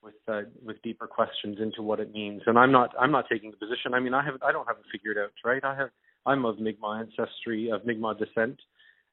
with 0.03 0.15
uh, 0.27 0.41
with 0.65 0.81
deeper 0.81 1.07
questions 1.07 1.57
into 1.61 1.81
what 1.81 1.99
it 1.99 2.11
means. 2.11 2.41
And 2.45 2.57
I'm 2.57 2.71
not 2.71 2.91
I'm 2.99 3.11
not 3.11 3.25
taking 3.31 3.51
the 3.51 3.57
position. 3.57 3.93
I 3.93 3.99
mean, 3.99 4.13
I 4.13 4.23
have 4.23 4.35
I 4.41 4.51
don't 4.51 4.67
have 4.67 4.77
it 4.77 4.85
figured 4.91 5.17
out, 5.17 5.31
right? 5.43 5.63
I 5.63 5.75
have 5.75 5.89
I'm 6.25 6.45
of 6.45 6.59
Mi'kmaq 6.59 7.01
ancestry, 7.01 7.69
of 7.69 7.85
Mi'kmaq 7.85 8.19
descent 8.19 8.59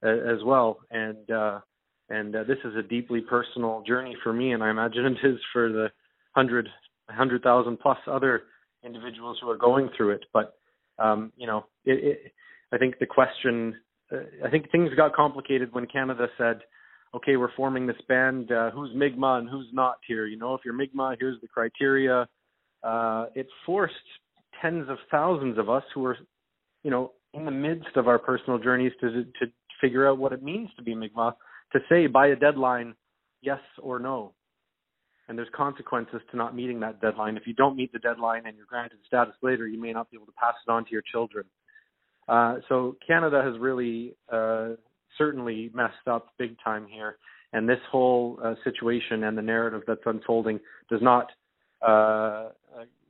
uh, 0.05 0.09
as 0.09 0.43
well, 0.45 0.79
and 0.91 1.31
uh, 1.31 1.61
and 2.11 2.35
uh, 2.37 2.45
this 2.45 2.59
is 2.65 2.75
a 2.77 2.83
deeply 2.83 3.21
personal 3.21 3.83
journey 3.87 4.17
for 4.23 4.33
me, 4.33 4.53
and 4.53 4.63
I 4.63 4.71
imagine 4.71 5.05
it 5.07 5.27
is 5.27 5.39
for 5.53 5.71
the 5.71 5.89
hundred 6.35 6.69
100,000 7.09 7.79
plus 7.79 7.99
other 8.07 8.43
individuals 8.85 9.39
who 9.41 9.51
are 9.51 9.57
going 9.57 9.89
through 9.97 10.11
it. 10.11 10.25
But 10.33 10.55
um, 10.99 11.33
you 11.37 11.47
know, 11.47 11.67
it, 11.85 12.05
it, 12.05 12.33
I 12.73 12.79
think 12.79 12.99
the 12.99 13.07
question, 13.07 13.77
uh, 14.13 14.47
I 14.47 14.51
think 14.51 14.71
things 14.71 14.91
got 14.97 15.15
complicated 15.15 15.73
when 15.73 15.87
Canada 15.87 16.29
said, 16.37 16.61
"Okay, 17.15 17.37
we're 17.37 17.55
forming 17.57 17.87
this 17.87 17.97
band. 18.09 18.51
Uh, 18.53 18.71
who's 18.71 18.91
Mi'kmaq 18.95 19.41
and 19.41 19.49
who's 19.49 19.69
not 19.73 19.97
here? 20.07 20.27
You 20.27 20.39
know, 20.39 20.55
if 20.55 20.63
you're 20.65 20.75
Mi'kmaq, 20.75 21.17
here's 21.21 21.41
the 21.41 21.49
criteria." 21.49 22.29
Uh, 22.83 23.27
it 23.35 23.47
forced 23.67 23.95
tens 24.63 24.89
of 24.89 24.99
thousands 25.11 25.59
of 25.59 25.69
us 25.69 25.83
who 25.95 26.01
were, 26.01 26.17
you 26.83 26.91
know, 26.91 27.13
in 27.35 27.45
the 27.45 27.51
midst 27.51 27.97
of 27.97 28.09
our 28.09 28.19
personal 28.19 28.59
journeys 28.59 28.93
to 29.01 29.25
to 29.25 29.47
figure 29.81 30.09
out 30.09 30.19
what 30.19 30.33
it 30.33 30.43
means 30.43 30.69
to 30.77 30.83
be 30.83 30.95
Mi'kmaq, 30.95 31.35
to 31.73 31.81
say 31.89 32.07
by 32.07 32.29
a 32.29 32.37
deadline, 32.37 32.95
yes 33.43 33.61
or 33.81 33.99
no. 33.99 34.33
And 35.29 35.37
there's 35.37 35.49
consequences 35.55 36.21
to 36.31 36.37
not 36.37 36.57
meeting 36.57 36.81
that 36.81 37.01
deadline. 37.01 37.37
If 37.37 37.47
you 37.47 37.53
don't 37.53 37.77
meet 37.77 37.93
the 37.93 37.99
deadline 37.99 38.47
and 38.47 38.57
you're 38.57 38.67
granted 38.67 38.99
status 39.07 39.35
later, 39.43 39.67
you 39.67 39.81
may 39.81 39.93
not 39.93 40.11
be 40.11 40.17
able 40.17 40.27
to 40.27 40.33
pass 40.33 40.55
it 40.67 40.71
on 40.71 40.85
to 40.87 40.91
your 40.91 41.03
children. 41.13 41.45
Uh, 42.29 42.57
so 42.69 42.97
Canada 43.07 43.43
has 43.43 43.59
really 43.59 44.15
uh, 44.33 44.71
certainly 45.17 45.71
messed 45.75 46.07
up 46.07 46.29
big 46.39 46.57
time 46.65 46.87
here. 46.89 47.19
And 47.53 47.69
this 47.69 47.79
whole 47.91 48.39
uh, 48.43 48.55
situation 48.65 49.25
and 49.25 49.37
the 49.37 49.43
narrative 49.43 49.83
that's 49.87 50.01
unfolding 50.05 50.61
does 50.91 51.01
not 51.03 51.31
uh, 51.87 52.51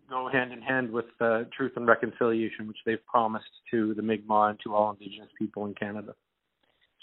go 0.09 0.29
hand 0.33 0.53
in 0.53 0.61
hand 0.61 0.91
with 0.91 1.07
uh, 1.21 1.45
truth 1.57 1.73
and 1.77 1.87
reconciliation, 1.87 2.67
which 2.67 2.79
they've 2.87 3.05
promised 3.07 3.45
to 3.71 3.95
the 3.95 4.03
Mi'kmaq 4.03 4.51
and 4.51 4.61
to 4.65 4.75
all 4.75 4.91
Indigenous 4.91 5.31
people 5.39 5.67
in 5.67 5.75
Canada. 5.75 6.15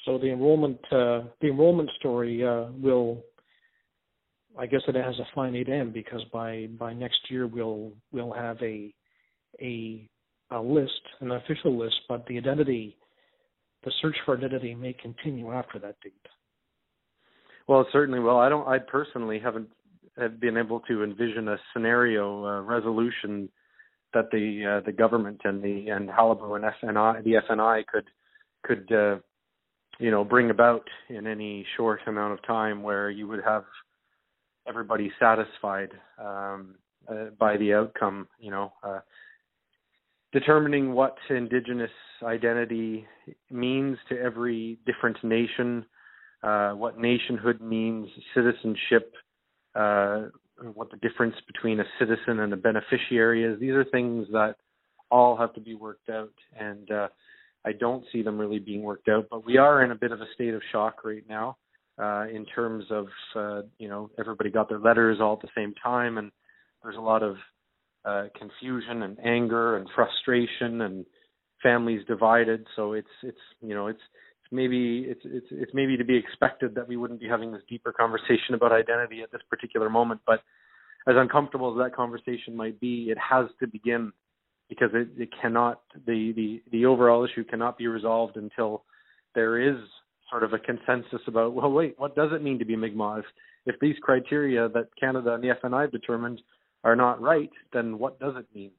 So 0.05 0.17
the 0.17 0.31
enrollment 0.31 0.79
uh, 0.91 1.23
the 1.41 1.47
enrollment 1.49 1.89
story 1.99 2.45
uh, 2.45 2.65
will, 2.79 3.23
I 4.57 4.65
guess 4.65 4.81
it 4.87 4.95
has 4.95 5.19
a 5.19 5.27
finite 5.33 5.69
end 5.69 5.93
because 5.93 6.23
by 6.31 6.67
by 6.79 6.93
next 6.93 7.19
year 7.29 7.47
we'll 7.47 7.91
we'll 8.11 8.33
have 8.33 8.57
a 8.61 8.93
a 9.61 10.09
a 10.51 10.59
list, 10.59 10.91
an 11.21 11.31
official 11.31 11.77
list, 11.77 11.95
but 12.07 12.25
the 12.27 12.37
identity, 12.37 12.97
the 13.83 13.91
search 14.01 14.15
for 14.25 14.37
identity 14.37 14.75
may 14.75 14.93
continue 14.93 15.51
after 15.51 15.79
that 15.79 15.95
date. 16.01 16.13
Well, 17.67 17.85
certainly 17.91 18.19
will. 18.19 18.37
I 18.37 18.49
don't. 18.49 18.67
I 18.67 18.77
personally 18.79 19.39
haven't 19.39 19.69
have 20.17 20.39
been 20.39 20.57
able 20.57 20.79
to 20.81 21.03
envision 21.03 21.47
a 21.49 21.57
scenario 21.73 22.45
uh, 22.45 22.61
resolution 22.61 23.49
that 24.13 24.31
the 24.31 24.77
uh, 24.79 24.85
the 24.85 24.91
government 24.91 25.41
and 25.43 25.61
the 25.61 25.89
and 25.89 26.09
Qalipu 26.09 26.55
and 26.55 26.65
FNI 26.65 27.23
the 27.23 27.41
FNI 27.49 27.85
could 27.87 28.05
could 28.63 28.91
uh, 28.91 29.17
you 29.99 30.11
know 30.11 30.23
bring 30.23 30.51
about 30.51 30.87
in 31.09 31.27
any 31.27 31.65
short 31.75 32.01
amount 32.07 32.33
of 32.33 32.45
time 32.45 32.83
where 32.83 33.09
you 33.09 33.27
would 33.27 33.43
have 33.43 33.63
everybody 34.67 35.11
satisfied 35.19 35.89
um, 36.19 36.75
uh, 37.07 37.25
by 37.39 37.57
the 37.57 37.73
outcome. 37.73 38.27
You 38.39 38.51
know, 38.51 38.73
uh, 38.83 38.99
determining 40.31 40.93
what 40.93 41.15
indigenous 41.29 41.91
identity 42.23 43.05
means 43.49 43.97
to 44.09 44.19
every 44.19 44.79
different 44.85 45.17
nation, 45.23 45.85
uh, 46.43 46.71
what 46.71 46.99
nationhood 46.99 47.61
means, 47.61 48.09
citizenship 48.33 49.13
uh, 49.75 50.27
what 50.73 50.89
the 50.89 50.97
difference 50.97 51.35
between 51.47 51.79
a 51.79 51.85
citizen 51.99 52.39
and 52.39 52.53
a 52.53 52.57
beneficiary 52.57 53.43
is. 53.43 53.59
These 53.59 53.73
are 53.73 53.83
things 53.85 54.27
that 54.31 54.55
all 55.11 55.35
have 55.37 55.53
to 55.53 55.61
be 55.61 55.75
worked 55.75 56.09
out, 56.09 56.33
and 56.57 56.89
uh, 56.89 57.07
I 57.65 57.73
don't 57.73 58.05
see 58.11 58.21
them 58.21 58.37
really 58.37 58.59
being 58.59 58.81
worked 58.81 59.09
out. 59.09 59.27
But 59.29 59.45
we 59.45 59.57
are 59.57 59.83
in 59.83 59.91
a 59.91 59.95
bit 59.95 60.11
of 60.11 60.21
a 60.21 60.33
state 60.33 60.53
of 60.53 60.61
shock 60.71 61.03
right 61.03 61.23
now, 61.27 61.57
uh, 61.97 62.25
in 62.33 62.45
terms 62.45 62.85
of 62.89 63.07
uh, 63.35 63.61
you 63.77 63.87
know 63.87 64.09
everybody 64.19 64.49
got 64.49 64.69
their 64.69 64.79
letters 64.79 65.19
all 65.21 65.33
at 65.33 65.41
the 65.41 65.49
same 65.55 65.73
time, 65.81 66.17
and 66.17 66.31
there's 66.83 66.97
a 66.97 67.01
lot 67.01 67.23
of 67.23 67.35
uh, 68.05 68.25
confusion 68.37 69.03
and 69.03 69.17
anger 69.25 69.77
and 69.77 69.87
frustration 69.95 70.81
and 70.81 71.05
families 71.63 72.01
divided. 72.07 72.65
So 72.75 72.93
it's 72.93 73.07
it's 73.23 73.37
you 73.61 73.73
know 73.73 73.87
it's 73.87 74.01
maybe 74.51 75.05
it's 75.07 75.21
it's 75.23 75.47
it's 75.51 75.71
maybe 75.73 75.97
to 75.97 76.03
be 76.03 76.17
expected 76.17 76.75
that 76.75 76.87
we 76.87 76.97
wouldn't 76.97 77.19
be 77.19 77.27
having 77.27 77.51
this 77.51 77.63
deeper 77.69 77.91
conversation 77.91 78.53
about 78.53 78.71
identity 78.71 79.21
at 79.21 79.31
this 79.31 79.41
particular 79.49 79.89
moment. 79.89 80.21
But 80.25 80.41
as 81.07 81.15
uncomfortable 81.17 81.71
as 81.71 81.83
that 81.83 81.95
conversation 81.95 82.55
might 82.55 82.79
be, 82.79 83.09
it 83.09 83.17
has 83.17 83.47
to 83.59 83.67
begin 83.67 84.11
because 84.69 84.89
it, 84.93 85.09
it 85.17 85.29
cannot 85.41 85.81
the, 86.05 86.33
the 86.35 86.61
the 86.71 86.85
overall 86.85 87.25
issue 87.25 87.43
cannot 87.43 87.77
be 87.77 87.87
resolved 87.87 88.37
until 88.37 88.83
there 89.33 89.59
is 89.59 89.77
sort 90.35 90.43
of 90.43 90.53
a 90.53 90.59
consensus 90.59 91.21
about 91.27 91.53
well 91.53 91.71
wait 91.71 91.95
what 91.97 92.15
does 92.15 92.31
it 92.33 92.43
mean 92.43 92.59
to 92.59 92.65
be 92.65 92.75
Mi'kmaq 92.75 93.19
if, 93.19 93.25
if 93.65 93.79
these 93.79 93.95
criteria 94.01 94.67
that 94.69 94.89
Canada 94.99 95.33
and 95.33 95.43
the 95.43 95.55
FNI 95.63 95.83
have 95.83 95.91
determined 95.91 96.41
are 96.83 96.95
not 96.95 97.21
right 97.21 97.49
then 97.73 97.97
what 97.97 98.19
does 98.19 98.33
it 98.37 98.45
mean 98.53 98.71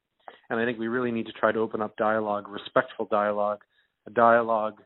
and 0.51 0.61
I 0.61 0.65
think 0.65 0.79
we 0.79 0.89
really 0.89 1.11
need 1.11 1.27
to 1.27 1.33
try 1.33 1.53
to 1.53 1.59
open 1.61 1.81
up 1.81 1.97
dialogue 1.97 2.49
respectful 2.49 3.07
dialogue 3.11 3.61
a 4.07 4.11
dialogue 4.11 4.83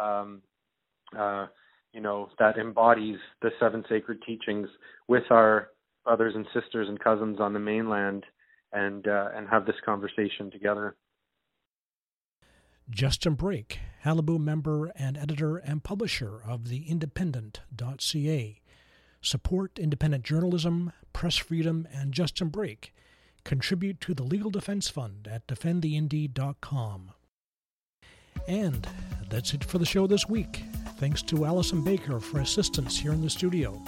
um, 0.00 0.42
uh, 1.18 1.46
you 1.92 2.00
know, 2.00 2.30
that 2.38 2.58
embodies 2.58 3.18
the 3.42 3.50
seven 3.60 3.84
sacred 3.88 4.22
teachings 4.26 4.68
with 5.08 5.24
our 5.30 5.68
brothers 6.04 6.34
and 6.34 6.46
sisters 6.54 6.88
and 6.88 6.98
cousins 6.98 7.38
on 7.38 7.52
the 7.52 7.58
mainland 7.58 8.24
and 8.72 9.06
uh, 9.06 9.28
and 9.34 9.48
have 9.48 9.66
this 9.66 9.76
conversation 9.84 10.50
together. 10.50 10.96
Justin 12.90 13.34
Brake, 13.34 13.80
Qalipu 14.04 14.38
member 14.38 14.92
and 14.96 15.16
editor 15.16 15.56
and 15.56 15.84
publisher 15.84 16.40
of 16.46 16.68
the 16.68 16.88
Independent.ca. 16.90 18.60
Support 19.24 19.78
independent 19.78 20.24
journalism, 20.24 20.92
press 21.12 21.36
freedom, 21.36 21.86
and 21.92 22.12
Justin 22.12 22.48
Brake. 22.48 22.92
Contribute 23.44 24.00
to 24.00 24.14
the 24.14 24.24
Legal 24.24 24.50
Defense 24.50 24.88
Fund 24.88 25.28
at 25.30 25.46
defendtheindy.com. 25.46 27.12
And 28.48 28.88
that's 29.30 29.54
it 29.54 29.62
for 29.62 29.78
the 29.78 29.86
show 29.86 30.08
this 30.08 30.28
week. 30.28 30.64
Thanks 30.96 31.22
to 31.22 31.44
Allison 31.44 31.82
Baker 31.82 32.18
for 32.18 32.40
assistance 32.40 32.98
here 32.98 33.12
in 33.12 33.22
the 33.22 33.30
studio. 33.30 33.80